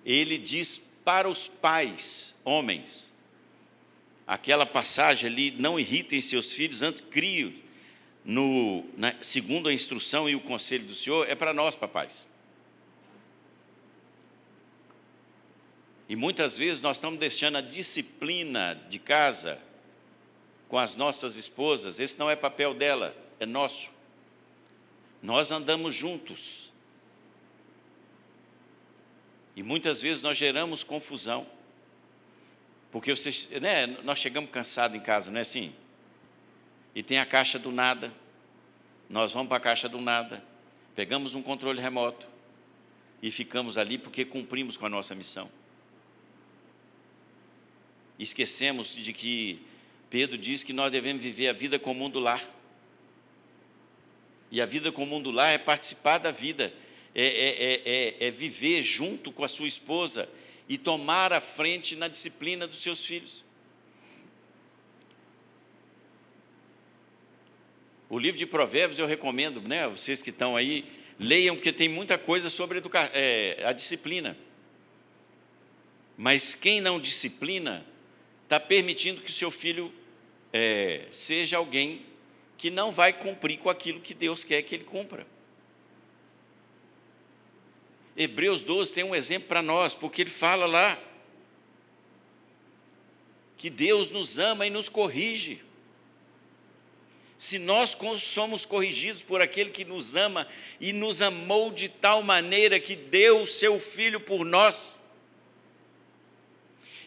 ele 0.06 0.38
diz 0.38 0.82
para 1.04 1.30
os 1.30 1.48
pais, 1.48 2.34
homens, 2.44 3.12
aquela 4.26 4.66
passagem 4.66 5.30
ali, 5.30 5.52
não 5.52 5.80
irritem 5.80 6.22
seus 6.22 6.52
filhos, 6.52 6.82
antes 6.82 7.04
criem 7.10 7.62
no, 8.24 8.86
na, 8.96 9.14
segundo 9.22 9.68
a 9.68 9.74
instrução 9.74 10.30
e 10.30 10.36
o 10.36 10.40
conselho 10.40 10.86
do 10.86 10.96
Senhor, 10.96 11.30
é 11.30 11.36
para 11.36 11.54
nós, 11.54 11.76
papais. 11.76 12.26
E 16.08 16.16
muitas 16.16 16.58
vezes 16.58 16.82
nós 16.82 16.98
estamos 16.98 17.20
deixando 17.20 17.58
a 17.58 17.62
disciplina 17.62 18.80
de 18.90 19.00
casa 19.00 19.60
com 20.68 20.78
as 20.78 20.96
nossas 20.96 21.38
esposas, 21.38 22.00
esse 22.00 22.18
não 22.18 22.30
é 22.30 22.36
papel 22.36 22.74
dela, 22.74 23.16
é 23.40 23.46
nosso. 23.46 23.92
Nós 25.24 25.52
andamos 25.52 25.96
juntos. 25.96 26.72
E 29.56 29.64
muitas 29.64 30.02
vezes 30.02 30.22
nós 30.22 30.38
geramos 30.38 30.84
confusão. 30.84 31.48
Porque 32.92 33.16
vocês, 33.16 33.50
né, 33.62 33.88
nós 33.88 34.20
chegamos 34.20 34.52
cansados 34.52 34.96
em 34.96 35.00
casa, 35.00 35.32
não 35.32 35.40
é 35.40 35.42
assim? 35.42 35.74
E 36.94 37.02
tem 37.02 37.18
a 37.18 37.26
caixa 37.26 37.58
do 37.58 37.72
nada. 37.72 38.14
Nós 39.10 39.34
vamos 39.34 39.48
para 39.48 39.58
a 39.58 39.62
caixa 39.62 39.88
do 39.88 40.00
nada, 40.00 40.44
pegamos 40.96 41.36
um 41.36 41.42
controle 41.42 41.80
remoto 41.80 42.28
e 43.22 43.30
ficamos 43.32 43.78
ali 43.78 43.98
porque 43.98 44.26
cumprimos 44.26 44.76
com 44.76 44.86
a 44.86 44.90
nossa 44.90 45.14
missão. 45.14 45.50
Esquecemos 48.18 48.96
de 48.96 49.14
que 49.14 49.62
Pedro 50.10 50.38
diz 50.38 50.64
que 50.64 50.74
nós 50.74 50.92
devemos 50.92 51.22
viver 51.22 51.48
a 51.50 51.54
vida 51.54 51.78
comum 51.78 52.10
do 52.10 52.20
lar. 52.20 52.42
E 54.54 54.62
a 54.62 54.68
vida 54.68 54.92
comum 54.92 55.20
do 55.20 55.32
lar 55.32 55.52
é 55.52 55.58
participar 55.58 56.20
da 56.20 56.30
vida, 56.30 56.72
é, 57.16 57.26
é, 57.26 57.82
é, 57.86 58.28
é, 58.28 58.32
viver 58.32 58.84
junto 58.84 59.32
com 59.32 59.44
a 59.44 59.48
sua 59.48 59.68
esposa 59.68 60.30
e 60.70 60.78
tomar 60.78 61.34
a 61.34 61.42
frente 61.42 61.96
na 61.96 62.08
disciplina 62.08 62.68
dos 62.68 62.78
seus 62.78 63.04
filhos. 63.04 63.44
O 68.08 68.20
livro 68.20 68.38
de 68.38 68.46
Provérbios 68.46 69.00
eu 69.00 69.08
recomendo, 69.08 69.60
né, 69.60 69.88
vocês 69.88 70.22
que 70.22 70.30
estão 70.30 70.56
aí, 70.56 70.86
leiam, 71.20 71.56
porque 71.56 71.74
tem 71.74 71.90
muita 71.90 72.16
coisa 72.16 72.48
sobre 72.48 72.78
educa 72.78 73.10
é, 73.12 73.64
a 73.66 73.74
disciplina. 73.74 74.38
Mas 76.16 76.54
quem 76.54 76.80
não 76.80 77.00
disciplina, 77.00 77.84
está 78.44 78.60
permitindo 78.60 79.20
que 79.20 79.32
o 79.32 79.34
seu 79.34 79.50
filho 79.50 79.92
é, 80.54 81.08
seja 81.10 81.58
alguém 81.58 82.13
que 82.64 82.72
não 82.72 82.94
vai 82.94 83.12
cumprir 83.12 83.58
com 83.58 83.70
aquilo 83.70 84.00
que 84.00 84.14
Deus 84.14 84.46
quer 84.46 84.62
que 84.62 84.74
ele 84.74 84.86
cumpra. 84.86 85.28
Hebreus 88.16 88.62
12 88.62 88.94
tem 88.94 89.04
um 89.04 89.14
exemplo 89.14 89.50
para 89.50 89.62
nós, 89.62 89.94
porque 89.94 90.22
ele 90.22 90.30
fala 90.30 90.66
lá 90.66 90.98
que 93.58 93.70
Deus 93.70 94.10
nos 94.10 94.40
ama 94.40 94.66
e 94.66 94.70
nos 94.70 94.88
corrige. 94.88 95.62
Se 97.38 97.60
nós 97.60 97.98
somos 98.20 98.66
corrigidos 98.66 99.22
por 99.22 99.42
aquele 99.42 99.70
que 99.70 99.84
nos 99.84 100.16
ama 100.16 100.48
e 100.80 100.94
nos 100.94 101.22
amou 101.22 101.70
de 101.70 101.90
tal 101.90 102.24
maneira 102.24 102.80
que 102.80 102.96
deu 102.96 103.42
o 103.42 103.46
seu 103.46 103.78
filho 103.78 104.22
por 104.22 104.46
nós, 104.46 104.98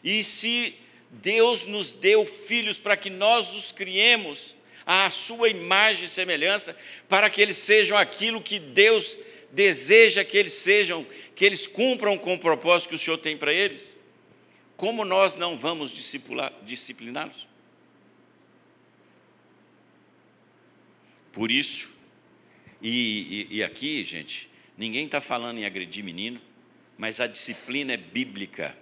e 0.05 0.23
se 0.23 0.77
Deus 1.11 1.65
nos 1.65 1.95
deu 1.95 2.27
filhos 2.27 2.79
para 2.79 2.95
que 2.95 3.09
nós 3.09 3.55
os 3.55 3.73
criemos 3.73 4.55
à 4.87 5.11
sua 5.11 5.49
imagem 5.49 6.05
e 6.05 6.09
semelhança, 6.09 6.79
para 7.09 7.29
que 7.29 7.43
eles 7.43 7.57
sejam 7.57 7.99
aquilo 7.99 8.41
que 8.41 8.61
Deus 8.61 9.19
deseja 9.51 10.25
que 10.25 10.37
eles 10.37 10.53
sejam, 10.53 11.07
que 11.35 11.45
eles 11.45 11.67
cumpram 11.67 12.17
com 12.17 12.35
o 12.35 12.39
propósito 12.39 12.91
que 12.91 12.95
o 12.95 12.99
Senhor 12.99 13.19
tem 13.19 13.37
para 13.37 13.53
eles. 13.53 13.97
Como 14.77 15.05
nós 15.05 15.35
não 15.35 15.57
vamos 15.57 15.91
discipliná-los? 16.63 17.49
Por 21.33 21.51
isso, 21.51 21.93
e, 22.81 23.49
e, 23.51 23.57
e 23.57 23.63
aqui, 23.63 24.05
gente, 24.05 24.51
ninguém 24.77 25.07
está 25.07 25.21
falando 25.21 25.59
em 25.59 25.65
agredir 25.65 26.05
menino, 26.05 26.41
mas 26.97 27.21
a 27.21 27.27
disciplina 27.27 27.93
é 27.95 27.97
bíblica. 27.97 28.77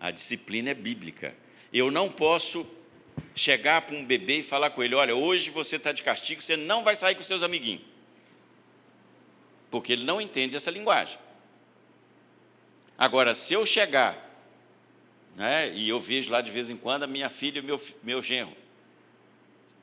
A 0.00 0.10
disciplina 0.10 0.70
é 0.70 0.74
bíblica. 0.74 1.36
Eu 1.72 1.90
não 1.90 2.10
posso 2.10 2.68
chegar 3.34 3.82
para 3.82 3.94
um 3.94 4.04
bebê 4.04 4.40
e 4.40 4.42
falar 4.42 4.70
com 4.70 4.82
ele: 4.82 4.94
olha, 4.94 5.14
hoje 5.14 5.50
você 5.50 5.76
está 5.76 5.92
de 5.92 6.02
castigo, 6.02 6.42
você 6.42 6.56
não 6.56 6.84
vai 6.84 6.94
sair 6.94 7.14
com 7.14 7.22
seus 7.22 7.42
amiguinhos. 7.42 7.82
Porque 9.70 9.92
ele 9.92 10.04
não 10.04 10.20
entende 10.20 10.56
essa 10.56 10.70
linguagem. 10.70 11.18
Agora, 12.96 13.34
se 13.34 13.54
eu 13.54 13.64
chegar, 13.64 14.16
né, 15.36 15.72
e 15.74 15.88
eu 15.88 16.00
vejo 16.00 16.30
lá 16.30 16.40
de 16.40 16.50
vez 16.50 16.70
em 16.70 16.76
quando 16.76 17.04
a 17.04 17.06
minha 17.06 17.30
filha 17.30 17.60
e 17.60 17.62
meu, 17.62 17.80
meu 18.02 18.22
genro, 18.22 18.56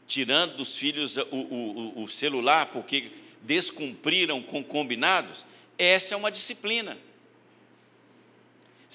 tirando 0.08 0.58
dos 0.58 0.76
filhos 0.76 1.18
o, 1.18 1.24
o, 1.32 2.04
o 2.04 2.10
celular 2.10 2.68
porque 2.68 3.12
descumpriram 3.42 4.42
com 4.42 4.64
combinados, 4.64 5.46
essa 5.78 6.14
é 6.14 6.18
uma 6.18 6.32
disciplina. 6.32 6.98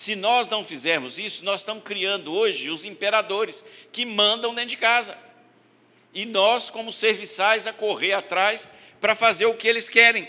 Se 0.00 0.16
nós 0.16 0.48
não 0.48 0.64
fizermos 0.64 1.18
isso, 1.18 1.44
nós 1.44 1.60
estamos 1.60 1.84
criando 1.84 2.32
hoje 2.32 2.70
os 2.70 2.86
imperadores 2.86 3.62
que 3.92 4.06
mandam 4.06 4.54
dentro 4.54 4.70
de 4.70 4.78
casa. 4.78 5.14
E 6.14 6.24
nós, 6.24 6.70
como 6.70 6.90
serviçais, 6.90 7.66
a 7.66 7.72
correr 7.74 8.14
atrás 8.14 8.66
para 8.98 9.14
fazer 9.14 9.44
o 9.44 9.52
que 9.52 9.68
eles 9.68 9.90
querem. 9.90 10.26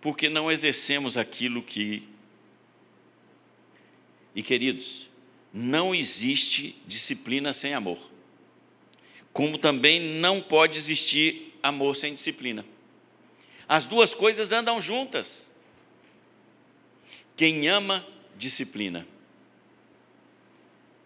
Porque 0.00 0.28
não 0.28 0.52
exercemos 0.52 1.16
aquilo 1.16 1.64
que. 1.64 2.08
E 4.36 4.40
queridos, 4.40 5.10
não 5.52 5.92
existe 5.92 6.80
disciplina 6.86 7.52
sem 7.52 7.74
amor. 7.74 7.98
Como 9.32 9.58
também 9.58 9.98
não 9.98 10.40
pode 10.40 10.78
existir 10.78 11.43
amor 11.64 11.96
sem 11.96 12.12
disciplina. 12.12 12.64
As 13.66 13.86
duas 13.86 14.14
coisas 14.14 14.52
andam 14.52 14.80
juntas. 14.82 15.46
Quem 17.34 17.66
ama, 17.68 18.06
disciplina. 18.36 19.06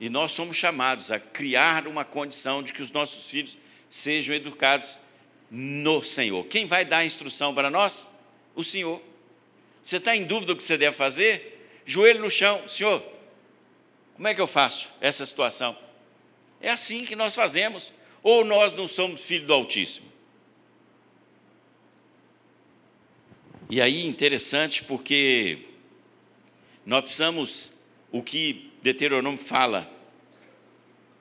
E 0.00 0.10
nós 0.10 0.32
somos 0.32 0.56
chamados 0.56 1.12
a 1.12 1.20
criar 1.20 1.86
uma 1.86 2.04
condição 2.04 2.62
de 2.62 2.72
que 2.72 2.82
os 2.82 2.90
nossos 2.90 3.30
filhos 3.30 3.56
sejam 3.88 4.34
educados 4.34 4.98
no 5.48 6.02
Senhor. 6.02 6.44
Quem 6.46 6.66
vai 6.66 6.84
dar 6.84 6.98
a 6.98 7.04
instrução 7.04 7.54
para 7.54 7.70
nós? 7.70 8.10
O 8.54 8.64
Senhor. 8.64 9.00
Você 9.80 9.98
está 9.98 10.14
em 10.14 10.24
dúvida 10.24 10.52
do 10.52 10.56
que 10.56 10.64
você 10.64 10.76
deve 10.76 10.96
fazer? 10.96 11.54
Joelho 11.86 12.20
no 12.20 12.30
chão, 12.30 12.68
Senhor, 12.68 13.02
como 14.14 14.26
é 14.26 14.34
que 14.34 14.40
eu 14.40 14.46
faço 14.48 14.92
essa 15.00 15.24
situação? 15.24 15.78
É 16.60 16.70
assim 16.70 17.06
que 17.06 17.14
nós 17.14 17.36
fazemos. 17.36 17.92
Ou 18.22 18.44
nós 18.44 18.74
não 18.74 18.88
somos 18.88 19.20
filhos 19.20 19.46
do 19.46 19.54
Altíssimo? 19.54 20.07
E 23.70 23.82
aí, 23.82 24.06
interessante, 24.06 24.82
porque 24.82 25.58
nós 26.86 27.02
precisamos, 27.02 27.70
o 28.10 28.22
que 28.22 28.72
Deuteronômio 28.82 29.38
fala, 29.38 29.92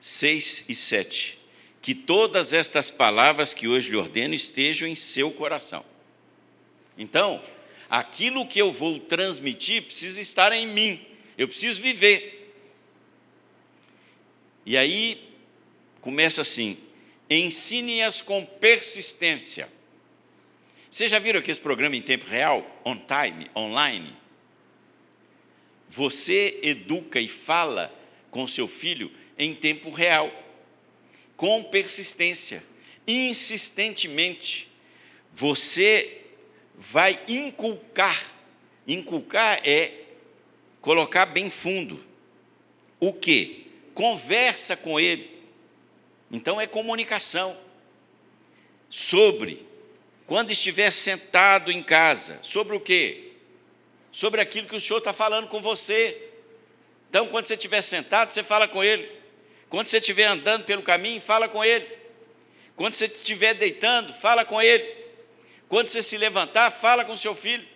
6 0.00 0.64
e 0.66 0.74
7, 0.74 1.38
que 1.82 1.94
todas 1.94 2.54
estas 2.54 2.90
palavras 2.90 3.52
que 3.52 3.68
hoje 3.68 3.90
lhe 3.90 3.98
ordeno 3.98 4.32
estejam 4.32 4.88
em 4.88 4.94
seu 4.94 5.30
coração. 5.30 5.84
Então, 6.96 7.44
aquilo 7.90 8.46
que 8.46 8.58
eu 8.58 8.72
vou 8.72 8.98
transmitir 8.98 9.82
precisa 9.82 10.18
estar 10.18 10.50
em 10.50 10.66
mim, 10.66 11.06
eu 11.36 11.46
preciso 11.46 11.82
viver. 11.82 12.54
E 14.64 14.74
aí, 14.74 15.22
começa 16.00 16.40
assim: 16.40 16.78
ensine-as 17.28 18.22
com 18.22 18.46
persistência 18.46 19.68
vocês 20.90 21.10
já 21.10 21.18
viram 21.18 21.40
aquele 21.40 21.60
programa 21.60 21.96
em 21.96 22.02
tempo 22.02 22.26
real, 22.26 22.64
on 22.84 22.96
time, 22.96 23.50
online? 23.54 24.16
Você 25.90 26.60
educa 26.62 27.20
e 27.20 27.28
fala 27.28 27.92
com 28.30 28.46
seu 28.46 28.66
filho 28.66 29.12
em 29.36 29.54
tempo 29.54 29.90
real, 29.90 30.32
com 31.36 31.62
persistência, 31.64 32.64
insistentemente. 33.06 34.70
Você 35.34 36.22
vai 36.74 37.22
inculcar. 37.28 38.32
Inculcar 38.86 39.60
é 39.64 39.92
colocar 40.80 41.26
bem 41.26 41.50
fundo. 41.50 42.02
O 42.98 43.12
que? 43.12 43.66
Conversa 43.92 44.74
com 44.74 44.98
ele. 44.98 45.38
Então 46.30 46.58
é 46.58 46.66
comunicação 46.66 47.58
sobre 48.88 49.67
quando 50.28 50.50
estiver 50.50 50.90
sentado 50.90 51.72
em 51.72 51.82
casa, 51.82 52.38
sobre 52.42 52.76
o 52.76 52.80
quê? 52.80 53.32
Sobre 54.12 54.42
aquilo 54.42 54.68
que 54.68 54.76
o 54.76 54.80
Senhor 54.80 54.98
está 54.98 55.14
falando 55.14 55.48
com 55.48 55.58
você. 55.62 56.30
Então, 57.08 57.28
quando 57.28 57.46
você 57.46 57.54
estiver 57.54 57.80
sentado, 57.80 58.30
você 58.30 58.42
fala 58.42 58.68
com 58.68 58.84
Ele. 58.84 59.10
Quando 59.70 59.86
você 59.86 59.96
estiver 59.96 60.26
andando 60.26 60.66
pelo 60.66 60.82
caminho, 60.82 61.18
fala 61.18 61.48
com 61.48 61.64
Ele. 61.64 61.88
Quando 62.76 62.92
você 62.92 63.06
estiver 63.06 63.54
deitando, 63.54 64.12
fala 64.12 64.44
com 64.44 64.60
Ele. 64.60 64.86
Quando 65.66 65.88
você 65.88 66.02
se 66.02 66.18
levantar, 66.18 66.70
fala 66.70 67.06
com 67.06 67.16
seu 67.16 67.34
filho. 67.34 67.66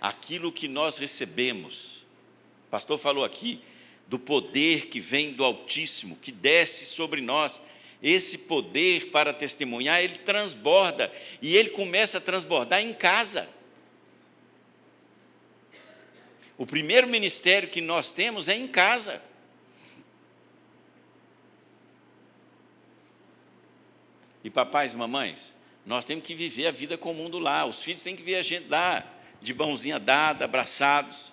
Aquilo 0.00 0.50
que 0.50 0.66
nós 0.66 0.96
recebemos, 0.96 2.02
o 2.66 2.70
pastor 2.70 2.96
falou 2.96 3.26
aqui, 3.26 3.62
do 4.12 4.18
poder 4.18 4.88
que 4.88 5.00
vem 5.00 5.32
do 5.32 5.42
Altíssimo, 5.42 6.16
que 6.16 6.30
desce 6.30 6.84
sobre 6.84 7.22
nós. 7.22 7.58
Esse 8.02 8.36
poder 8.36 9.06
para 9.06 9.32
testemunhar, 9.32 10.02
ele 10.02 10.18
transborda, 10.18 11.10
e 11.40 11.56
ele 11.56 11.70
começa 11.70 12.18
a 12.18 12.20
transbordar 12.20 12.82
em 12.82 12.92
casa. 12.92 13.48
O 16.58 16.66
primeiro 16.66 17.06
ministério 17.06 17.70
que 17.70 17.80
nós 17.80 18.10
temos 18.10 18.50
é 18.50 18.54
em 18.54 18.68
casa. 18.68 19.22
E 24.44 24.50
papais 24.50 24.92
e 24.92 24.96
mamães, 24.96 25.54
nós 25.86 26.04
temos 26.04 26.22
que 26.22 26.34
viver 26.34 26.66
a 26.66 26.70
vida 26.70 26.98
com 26.98 27.12
o 27.12 27.14
mundo 27.14 27.38
lá. 27.38 27.64
Os 27.64 27.82
filhos 27.82 28.02
têm 28.02 28.14
que 28.14 28.22
ver 28.22 28.34
a 28.34 28.42
gente 28.42 28.68
lá, 28.68 29.10
de 29.40 29.54
mãozinha 29.54 29.98
dada, 29.98 30.44
abraçados. 30.44 31.31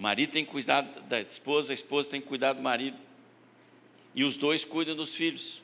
O 0.00 0.02
marido 0.02 0.32
tem 0.32 0.46
que 0.46 0.50
cuidar 0.50 0.80
da 0.80 1.20
esposa, 1.20 1.74
a 1.74 1.74
esposa 1.74 2.08
tem 2.08 2.22
que 2.22 2.26
cuidar 2.26 2.54
do 2.54 2.62
marido. 2.62 2.96
E 4.14 4.24
os 4.24 4.38
dois 4.38 4.64
cuidam 4.64 4.96
dos 4.96 5.14
filhos. 5.14 5.60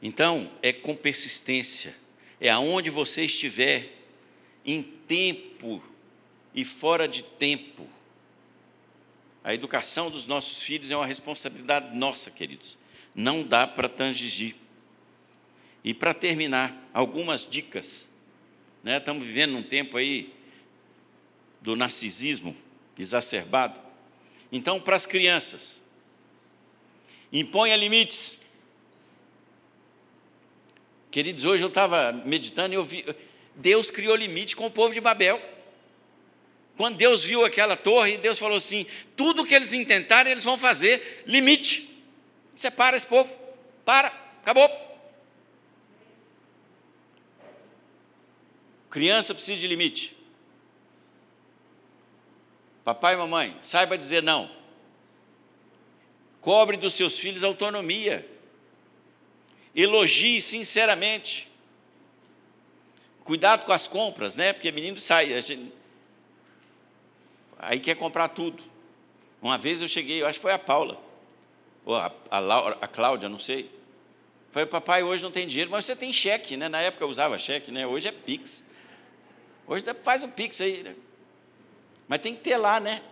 Então, 0.00 0.48
é 0.62 0.72
com 0.72 0.94
persistência, 0.94 1.96
é 2.40 2.48
aonde 2.48 2.90
você 2.90 3.24
estiver, 3.24 3.92
em 4.64 4.84
tempo 4.84 5.82
e 6.54 6.64
fora 6.64 7.08
de 7.08 7.24
tempo. 7.24 7.88
A 9.42 9.52
educação 9.52 10.08
dos 10.08 10.26
nossos 10.26 10.62
filhos 10.62 10.92
é 10.92 10.96
uma 10.96 11.06
responsabilidade 11.06 11.92
nossa, 11.96 12.30
queridos. 12.30 12.78
Não 13.12 13.42
dá 13.42 13.66
para 13.66 13.88
tangir. 13.88 14.54
E 15.82 15.92
para 15.92 16.14
terminar, 16.14 16.88
algumas 16.94 17.44
dicas. 17.44 18.08
Né? 18.84 18.98
Estamos 18.98 19.26
vivendo 19.26 19.56
um 19.56 19.62
tempo 19.64 19.96
aí 19.96 20.35
do 21.66 21.74
narcisismo 21.74 22.56
exacerbado. 22.96 23.80
Então, 24.52 24.80
para 24.80 24.94
as 24.94 25.04
crianças, 25.04 25.80
imponha 27.32 27.74
limites. 27.74 28.38
Queridos, 31.10 31.44
hoje 31.44 31.64
eu 31.64 31.68
estava 31.68 32.12
meditando 32.12 32.72
e 32.72 32.76
eu 32.76 32.84
vi, 32.84 33.04
Deus 33.56 33.90
criou 33.90 34.14
limite 34.14 34.54
com 34.54 34.66
o 34.66 34.70
povo 34.70 34.94
de 34.94 35.00
Babel. 35.00 35.42
Quando 36.76 36.96
Deus 36.96 37.24
viu 37.24 37.44
aquela 37.44 37.76
torre, 37.76 38.16
Deus 38.16 38.38
falou 38.38 38.58
assim: 38.58 38.86
tudo 39.16 39.44
que 39.44 39.54
eles 39.54 39.72
intentarem, 39.72 40.30
eles 40.30 40.44
vão 40.44 40.56
fazer, 40.56 41.24
limite. 41.26 41.90
Separa 42.54 42.96
esse 42.96 43.06
povo, 43.06 43.36
para, 43.84 44.08
acabou. 44.40 44.70
Criança 48.88 49.34
precisa 49.34 49.58
de 49.58 49.66
limite. 49.66 50.15
Papai 52.86 53.14
e 53.14 53.16
mamãe, 53.16 53.58
saiba 53.62 53.98
dizer 53.98 54.22
não. 54.22 54.48
Cobre 56.40 56.76
dos 56.76 56.94
seus 56.94 57.18
filhos 57.18 57.42
autonomia. 57.42 58.24
Elogie 59.74 60.40
sinceramente. 60.40 61.50
Cuidado 63.24 63.64
com 63.64 63.72
as 63.72 63.88
compras, 63.88 64.36
né? 64.36 64.52
Porque 64.52 64.70
menino 64.70 64.98
sai, 64.98 65.42
gente, 65.42 65.72
aí 67.58 67.80
quer 67.80 67.96
comprar 67.96 68.28
tudo. 68.28 68.62
Uma 69.42 69.58
vez 69.58 69.82
eu 69.82 69.88
cheguei, 69.88 70.22
eu 70.22 70.26
acho 70.28 70.38
que 70.38 70.42
foi 70.42 70.52
a 70.52 70.58
Paula, 70.58 71.02
ou 71.84 71.96
a, 71.96 72.12
a, 72.30 72.38
Laura, 72.38 72.78
a 72.80 72.86
Cláudia, 72.86 73.28
não 73.28 73.40
sei. 73.40 73.68
Falei, 74.52 74.66
papai, 74.66 75.02
hoje 75.02 75.24
não 75.24 75.32
tem 75.32 75.48
dinheiro, 75.48 75.72
mas 75.72 75.86
você 75.86 75.96
tem 75.96 76.12
cheque, 76.12 76.56
né? 76.56 76.68
Na 76.68 76.80
época 76.80 77.04
eu 77.04 77.08
usava 77.08 77.36
cheque, 77.36 77.72
né? 77.72 77.84
Hoje 77.84 78.06
é 78.06 78.12
Pix. 78.12 78.62
Hoje 79.66 79.84
faz 80.04 80.22
o 80.22 80.28
Pix 80.28 80.60
aí, 80.60 80.84
né? 80.84 80.94
Mas 82.08 82.20
tem 82.20 82.34
que 82.34 82.42
ter 82.42 82.56
lá, 82.56 82.78
né? 82.78 83.02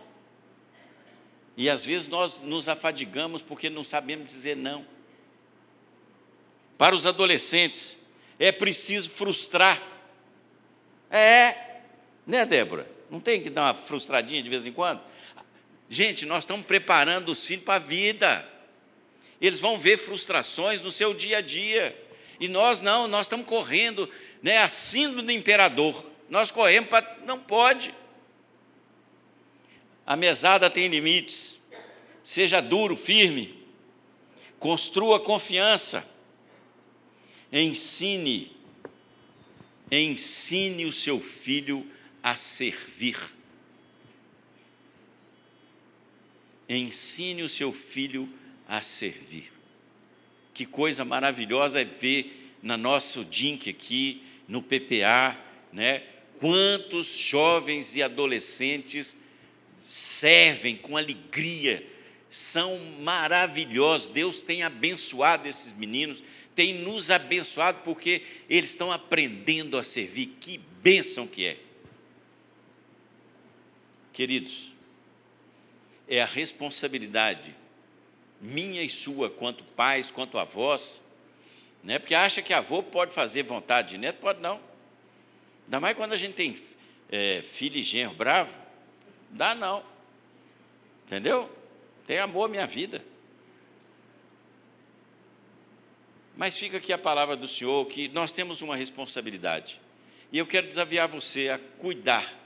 E 1.57 1.69
às 1.69 1.85
vezes 1.85 2.07
nós 2.07 2.39
nos 2.41 2.67
afadigamos 2.67 3.41
porque 3.41 3.69
não 3.69 3.83
sabemos 3.83 4.27
dizer 4.27 4.55
não. 4.55 4.85
Para 6.77 6.95
os 6.95 7.05
adolescentes, 7.05 7.97
é 8.37 8.51
preciso 8.51 9.09
frustrar. 9.09 9.81
É, 11.09 11.55
né, 12.27 12.45
Débora? 12.45 12.89
Não 13.09 13.19
tem 13.19 13.41
que 13.41 13.49
dar 13.49 13.63
uma 13.63 13.73
frustradinha 13.73 14.43
de 14.43 14.49
vez 14.49 14.65
em 14.65 14.71
quando? 14.73 15.01
Gente, 15.89 16.25
nós 16.25 16.39
estamos 16.39 16.65
preparando 16.65 17.29
os 17.29 17.45
filhos 17.45 17.63
para 17.63 17.75
a 17.75 17.79
vida. 17.79 18.49
Eles 19.39 19.59
vão 19.59 19.77
ver 19.77 19.97
frustrações 19.97 20.81
no 20.81 20.91
seu 20.91 21.13
dia 21.13 21.37
a 21.37 21.41
dia. 21.41 21.97
E 22.39 22.47
nós 22.47 22.81
não, 22.81 23.07
nós 23.07 23.21
estamos 23.25 23.45
correndo, 23.45 24.09
né, 24.41 24.57
a 24.57 24.67
síndrome 24.67 25.21
do 25.21 25.31
imperador. 25.31 26.05
Nós 26.29 26.51
corremos 26.51 26.89
para. 26.89 27.17
Não 27.25 27.39
pode. 27.39 27.93
A 30.05 30.15
mesada 30.15 30.69
tem 30.69 30.87
limites. 30.87 31.57
Seja 32.23 32.61
duro, 32.61 32.95
firme. 32.95 33.63
Construa 34.59 35.19
confiança. 35.19 36.07
Ensine. 37.51 38.51
Ensine 39.91 40.85
o 40.85 40.91
seu 40.91 41.19
filho 41.19 41.89
a 42.21 42.35
servir. 42.35 43.17
Ensine 46.67 47.43
o 47.43 47.49
seu 47.49 47.71
filho 47.71 48.27
a 48.67 48.81
servir. 48.81 49.51
Que 50.53 50.65
coisa 50.65 51.05
maravilhosa 51.05 51.81
é 51.81 51.85
ver 51.85 52.53
na 52.61 52.75
nosso 52.75 53.23
DINC 53.23 53.69
aqui, 53.69 54.23
no 54.47 54.61
PPA, 54.61 55.37
né? 55.71 56.01
Quantos 56.39 57.15
jovens 57.15 57.95
e 57.95 58.01
adolescentes 58.01 59.15
servem 59.87 60.75
com 60.75 60.97
alegria, 60.97 61.85
são 62.29 62.77
maravilhosos. 62.99 64.09
Deus 64.09 64.41
tem 64.41 64.63
abençoado 64.63 65.47
esses 65.47 65.73
meninos, 65.73 66.21
tem 66.55 66.73
nos 66.73 67.11
abençoado 67.11 67.79
porque 67.83 68.21
eles 68.49 68.71
estão 68.71 68.91
aprendendo 68.91 69.77
a 69.77 69.83
servir. 69.83 70.27
Que 70.39 70.57
bênção 70.57 71.27
que 71.27 71.45
é. 71.45 71.57
Queridos, 74.13 74.71
é 76.07 76.21
a 76.21 76.25
responsabilidade 76.25 77.55
minha 78.39 78.83
e 78.83 78.89
sua, 78.89 79.29
quanto 79.29 79.63
pais, 79.63 80.11
quanto 80.11 80.37
avós, 80.37 81.01
né? 81.83 81.99
porque 81.99 82.13
acha 82.13 82.41
que 82.41 82.53
avô 82.53 82.83
pode 82.83 83.13
fazer 83.13 83.43
vontade 83.43 83.89
de 83.89 83.97
neto, 83.97 84.17
pode 84.19 84.41
não. 84.41 84.59
Ainda 85.65 85.79
mais 85.79 85.97
quando 85.97 86.13
a 86.13 86.17
gente 86.17 86.33
tem 86.33 86.57
é, 87.09 87.41
filho 87.41 87.77
e 87.77 87.83
genro 87.83 88.13
bravo, 88.13 88.53
dá 89.35 89.53
não. 89.53 89.83
Entendeu? 91.05 91.49
Tem 92.07 92.19
amor 92.19 92.45
à 92.45 92.47
minha 92.47 92.67
vida. 92.67 93.03
Mas 96.35 96.57
fica 96.57 96.77
aqui 96.77 96.91
a 96.91 96.97
palavra 96.97 97.35
do 97.35 97.47
Senhor 97.47 97.85
que 97.85 98.07
nós 98.09 98.31
temos 98.31 98.61
uma 98.61 98.75
responsabilidade. 98.75 99.79
E 100.31 100.37
eu 100.37 100.47
quero 100.47 100.67
desafiar 100.67 101.07
você 101.07 101.49
a 101.49 101.59
cuidar 101.59 102.45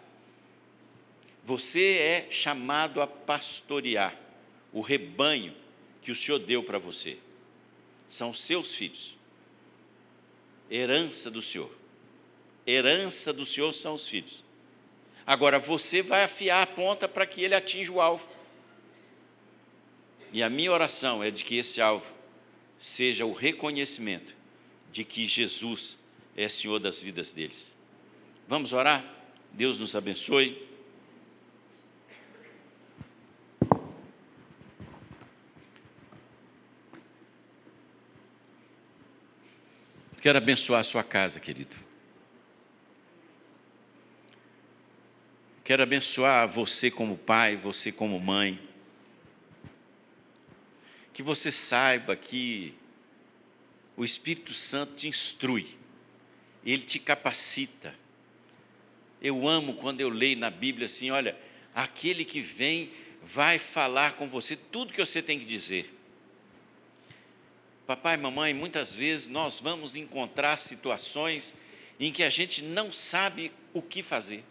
você 1.49 1.97
é 1.97 2.27
chamado 2.29 3.01
a 3.01 3.07
pastorear 3.07 4.15
o 4.71 4.81
rebanho 4.81 5.55
que 5.99 6.11
o 6.11 6.15
Senhor 6.15 6.37
deu 6.37 6.63
para 6.63 6.77
você. 6.77 7.17
São 8.07 8.35
seus 8.35 8.75
filhos. 8.75 9.17
Herança 10.69 11.31
do 11.31 11.41
Senhor. 11.41 11.75
Herança 12.67 13.33
do 13.33 13.47
Senhor 13.47 13.73
são 13.73 13.95
os 13.95 14.07
filhos. 14.07 14.43
Agora 15.29 15.59
você 15.59 16.01
vai 16.01 16.23
afiar 16.23 16.63
a 16.63 16.65
ponta 16.65 17.07
para 17.07 17.23
que 17.23 17.43
ele 17.43 17.53
atinja 17.53 17.91
o 17.91 18.01
alvo. 18.01 18.27
E 20.33 20.41
a 20.41 20.49
minha 20.49 20.71
oração 20.71 21.23
é 21.23 21.29
de 21.29 21.43
que 21.43 21.55
esse 21.55 21.79
alvo 21.79 22.07
seja 22.79 23.27
o 23.27 23.31
reconhecimento 23.31 24.33
de 24.91 25.03
que 25.03 25.27
Jesus 25.27 25.99
é 26.35 26.49
Senhor 26.49 26.79
das 26.79 26.99
vidas 26.99 27.29
deles. 27.29 27.69
Vamos 28.47 28.73
orar? 28.73 29.05
Deus 29.51 29.77
nos 29.77 29.95
abençoe. 29.95 30.67
Quero 40.19 40.39
abençoar 40.39 40.79
a 40.79 40.83
sua 40.83 41.03
casa, 41.03 41.39
querido. 41.39 41.88
Quero 45.69 45.83
abençoar 45.83 46.47
você 46.47 46.89
como 46.89 47.15
pai, 47.15 47.55
você 47.55 47.91
como 47.91 48.19
mãe. 48.19 48.59
Que 51.13 51.21
você 51.21 51.51
saiba 51.51 52.15
que 52.15 52.73
o 53.95 54.03
Espírito 54.03 54.51
Santo 54.51 54.95
te 54.95 55.07
instrui, 55.07 55.77
ele 56.65 56.81
te 56.81 56.97
capacita. 56.97 57.93
Eu 59.21 59.47
amo 59.47 59.75
quando 59.75 60.01
eu 60.01 60.09
leio 60.09 60.39
na 60.39 60.49
Bíblia 60.49 60.87
assim: 60.87 61.11
olha, 61.11 61.37
aquele 61.75 62.25
que 62.25 62.41
vem 62.41 62.91
vai 63.21 63.59
falar 63.59 64.13
com 64.13 64.27
você 64.27 64.55
tudo 64.55 64.91
que 64.91 65.05
você 65.05 65.21
tem 65.21 65.37
que 65.37 65.45
dizer. 65.45 65.95
Papai 67.85 68.17
mamãe, 68.17 68.55
muitas 68.55 68.95
vezes 68.95 69.27
nós 69.27 69.59
vamos 69.59 69.95
encontrar 69.95 70.57
situações 70.57 71.53
em 71.99 72.11
que 72.11 72.23
a 72.23 72.29
gente 72.31 72.63
não 72.63 72.91
sabe 72.91 73.51
o 73.71 73.83
que 73.83 74.01
fazer. 74.01 74.43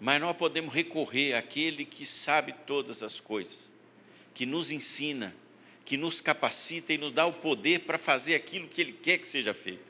Mas 0.00 0.20
nós 0.20 0.36
podemos 0.36 0.72
recorrer 0.72 1.34
àquele 1.34 1.84
que 1.84 2.04
sabe 2.04 2.52
todas 2.66 3.02
as 3.02 3.18
coisas, 3.18 3.72
que 4.34 4.44
nos 4.44 4.70
ensina, 4.70 5.34
que 5.84 5.96
nos 5.96 6.20
capacita 6.20 6.92
e 6.92 6.98
nos 6.98 7.12
dá 7.12 7.26
o 7.26 7.32
poder 7.32 7.80
para 7.80 7.96
fazer 7.96 8.34
aquilo 8.34 8.68
que 8.68 8.80
Ele 8.80 8.92
quer 8.92 9.18
que 9.18 9.28
seja 9.28 9.54
feito. 9.54 9.86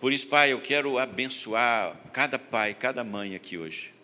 Por 0.00 0.12
isso, 0.12 0.26
Pai, 0.26 0.52
eu 0.52 0.60
quero 0.60 0.98
abençoar 0.98 1.96
cada 2.12 2.36
pai, 2.36 2.74
cada 2.74 3.04
mãe 3.04 3.36
aqui 3.36 3.56
hoje. 3.56 3.94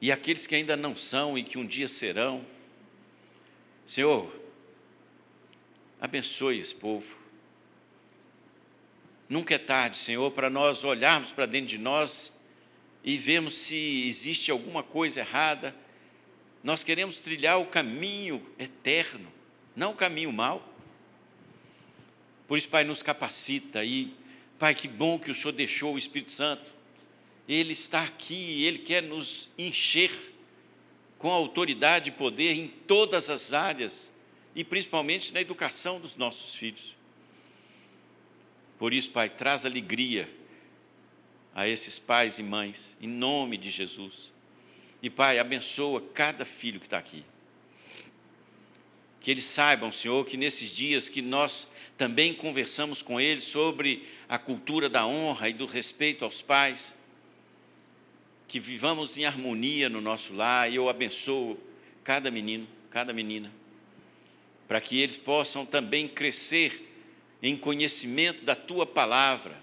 E 0.00 0.12
aqueles 0.12 0.46
que 0.46 0.54
ainda 0.54 0.76
não 0.76 0.94
são 0.94 1.36
e 1.36 1.42
que 1.42 1.58
um 1.58 1.66
dia 1.66 1.88
serão. 1.88 2.46
Senhor, 3.84 4.32
abençoe 6.00 6.60
esse 6.60 6.72
povo. 6.72 7.17
Nunca 9.28 9.54
é 9.54 9.58
tarde, 9.58 9.98
Senhor, 9.98 10.30
para 10.30 10.48
nós 10.48 10.84
olharmos 10.84 11.30
para 11.30 11.44
dentro 11.44 11.68
de 11.68 11.78
nós 11.78 12.34
e 13.04 13.18
vermos 13.18 13.54
se 13.54 14.08
existe 14.08 14.50
alguma 14.50 14.82
coisa 14.82 15.20
errada. 15.20 15.76
Nós 16.64 16.82
queremos 16.82 17.20
trilhar 17.20 17.60
o 17.60 17.66
caminho 17.66 18.44
eterno, 18.58 19.30
não 19.76 19.90
o 19.90 19.94
caminho 19.94 20.32
mau. 20.32 20.66
Por 22.46 22.56
isso, 22.56 22.70
Pai, 22.70 22.84
nos 22.84 23.02
capacita 23.02 23.84
e, 23.84 24.14
Pai, 24.58 24.74
que 24.74 24.88
bom 24.88 25.18
que 25.18 25.30
o 25.30 25.34
Senhor 25.34 25.52
deixou 25.52 25.94
o 25.94 25.98
Espírito 25.98 26.32
Santo. 26.32 26.72
Ele 27.46 27.74
está 27.74 28.02
aqui 28.02 28.34
e 28.34 28.64
Ele 28.64 28.78
quer 28.78 29.02
nos 29.02 29.50
encher 29.58 30.10
com 31.18 31.30
autoridade 31.30 32.08
e 32.08 32.12
poder 32.12 32.52
em 32.52 32.68
todas 32.68 33.28
as 33.28 33.52
áreas 33.52 34.10
e 34.54 34.64
principalmente 34.64 35.34
na 35.34 35.40
educação 35.40 36.00
dos 36.00 36.16
nossos 36.16 36.54
filhos. 36.54 36.97
Por 38.78 38.94
isso, 38.94 39.10
Pai, 39.10 39.28
traz 39.28 39.66
alegria 39.66 40.30
a 41.54 41.66
esses 41.66 41.98
pais 41.98 42.38
e 42.38 42.42
mães, 42.42 42.96
em 43.00 43.08
nome 43.08 43.56
de 43.56 43.70
Jesus. 43.70 44.32
E, 45.02 45.10
Pai, 45.10 45.38
abençoa 45.38 46.00
cada 46.14 46.44
filho 46.44 46.78
que 46.78 46.86
está 46.86 46.98
aqui. 46.98 47.24
Que 49.20 49.32
eles 49.32 49.44
saibam, 49.44 49.90
Senhor, 49.90 50.24
que 50.24 50.36
nesses 50.36 50.74
dias 50.74 51.08
que 51.08 51.20
nós 51.20 51.68
também 51.96 52.32
conversamos 52.32 53.02
com 53.02 53.20
eles 53.20 53.44
sobre 53.44 54.06
a 54.28 54.38
cultura 54.38 54.88
da 54.88 55.04
honra 55.04 55.48
e 55.48 55.52
do 55.52 55.66
respeito 55.66 56.24
aos 56.24 56.40
pais, 56.40 56.94
que 58.46 58.60
vivamos 58.60 59.18
em 59.18 59.24
harmonia 59.24 59.88
no 59.88 60.00
nosso 60.00 60.32
lar, 60.32 60.70
e 60.70 60.76
eu 60.76 60.88
abençoo 60.88 61.58
cada 62.04 62.30
menino, 62.30 62.66
cada 62.90 63.12
menina, 63.12 63.52
para 64.66 64.80
que 64.80 65.00
eles 65.00 65.16
possam 65.16 65.66
também 65.66 66.06
crescer 66.06 66.87
em 67.42 67.56
conhecimento 67.56 68.44
da 68.44 68.54
tua 68.54 68.86
palavra. 68.86 69.60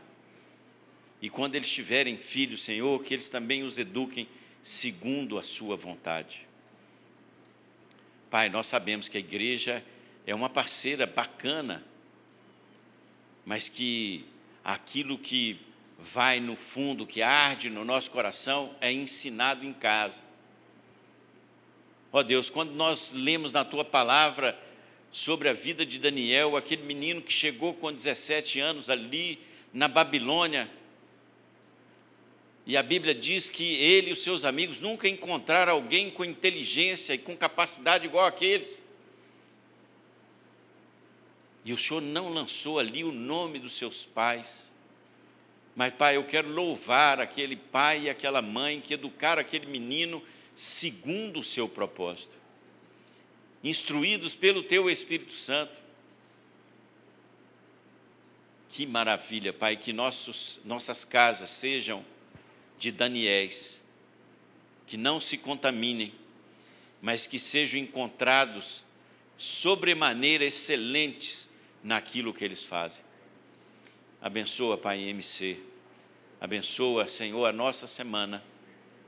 E 1.21 1.29
quando 1.29 1.55
eles 1.55 1.71
tiverem 1.71 2.17
filhos, 2.17 2.63
Senhor, 2.63 3.03
que 3.03 3.13
eles 3.13 3.29
também 3.29 3.63
os 3.63 3.77
eduquem 3.77 4.27
segundo 4.63 5.37
a 5.37 5.43
sua 5.43 5.75
vontade. 5.75 6.47
Pai, 8.29 8.49
nós 8.49 8.67
sabemos 8.67 9.07
que 9.07 9.17
a 9.17 9.19
igreja 9.19 9.83
é 10.25 10.33
uma 10.33 10.49
parceira 10.49 11.05
bacana 11.05 11.83
mas 13.45 13.69
que 13.69 14.25
aquilo 14.63 15.17
que 15.17 15.61
vai 15.99 16.39
no 16.39 16.55
fundo, 16.55 17.05
que 17.05 17.21
arde 17.21 17.69
no 17.69 17.85
nosso 17.85 18.09
coração, 18.09 18.75
é 18.81 18.91
ensinado 18.91 19.63
em 19.63 19.71
casa. 19.71 20.23
Ó 22.11 22.19
oh 22.19 22.23
Deus, 22.23 22.49
quando 22.49 22.71
nós 22.71 23.11
lemos 23.11 23.51
na 23.51 23.63
tua 23.63 23.85
palavra 23.85 24.57
sobre 25.15 25.47
a 25.47 25.53
vida 25.53 25.85
de 25.85 25.97
Daniel, 25.97 26.57
aquele 26.57 26.83
menino 26.83 27.21
que 27.21 27.31
chegou 27.31 27.73
com 27.73 27.89
17 27.89 28.59
anos 28.59 28.89
ali 28.89 29.39
na 29.71 29.87
Babilônia, 29.87 30.69
e 32.65 32.75
a 32.75 32.83
Bíblia 32.83 33.15
diz 33.15 33.49
que 33.49 33.75
ele 33.75 34.09
e 34.09 34.11
os 34.11 34.21
seus 34.21 34.43
amigos 34.43 34.81
nunca 34.81 35.07
encontraram 35.07 35.71
alguém 35.71 36.11
com 36.11 36.25
inteligência 36.25 37.13
e 37.13 37.17
com 37.17 37.37
capacidade 37.37 38.05
igual 38.05 38.25
aqueles. 38.25 38.83
E 41.63 41.71
o 41.71 41.77
Senhor 41.77 42.01
não 42.01 42.27
lançou 42.27 42.77
ali 42.77 43.05
o 43.05 43.11
nome 43.13 43.57
dos 43.57 43.77
seus 43.77 44.05
pais. 44.05 44.69
Mas, 45.77 45.93
Pai, 45.93 46.17
eu 46.17 46.25
quero 46.25 46.49
louvar 46.49 47.21
aquele 47.21 47.55
pai 47.55 48.01
e 48.01 48.09
aquela 48.09 48.41
mãe 48.41 48.81
que 48.81 48.95
educaram 48.95 49.39
aquele 49.39 49.65
menino 49.65 50.21
segundo 50.53 51.39
o 51.39 51.43
seu 51.43 51.69
propósito, 51.69 52.35
instruídos 53.65 54.35
pelo 54.35 54.61
Teu 54.61 54.87
Espírito 54.89 55.33
Santo. 55.33 55.73
Que 58.69 58.85
maravilha, 58.85 59.51
Pai, 59.51 59.75
que 59.75 59.91
nossos, 59.91 60.59
nossas 60.63 61.03
casas 61.03 61.49
sejam 61.49 62.05
de 62.77 62.91
Daniéis, 62.91 63.81
que 64.85 64.97
não 64.97 65.19
se 65.19 65.37
contaminem, 65.37 66.13
mas 67.01 67.25
que 67.25 67.39
sejam 67.39 67.79
encontrados 67.79 68.83
sobremaneira 69.35 70.45
excelentes 70.45 71.49
naquilo 71.83 72.33
que 72.33 72.43
eles 72.43 72.63
fazem. 72.63 73.03
Abençoa, 74.21 74.77
Pai, 74.77 75.01
MC. 75.01 75.59
Abençoa, 76.39 77.07
Senhor, 77.07 77.45
a 77.45 77.51
nossa 77.51 77.87
semana. 77.87 78.43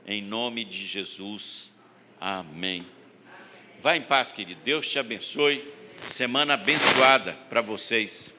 Em 0.04 0.20
nome 0.20 0.64
de 0.64 0.84
Jesus. 0.84 1.72
Amém. 2.18 2.97
Vá 3.80 3.96
em 3.96 4.02
paz, 4.02 4.32
querido. 4.32 4.60
Deus 4.64 4.88
te 4.88 4.98
abençoe. 4.98 5.64
Semana 6.08 6.54
abençoada 6.54 7.36
para 7.48 7.60
vocês. 7.60 8.32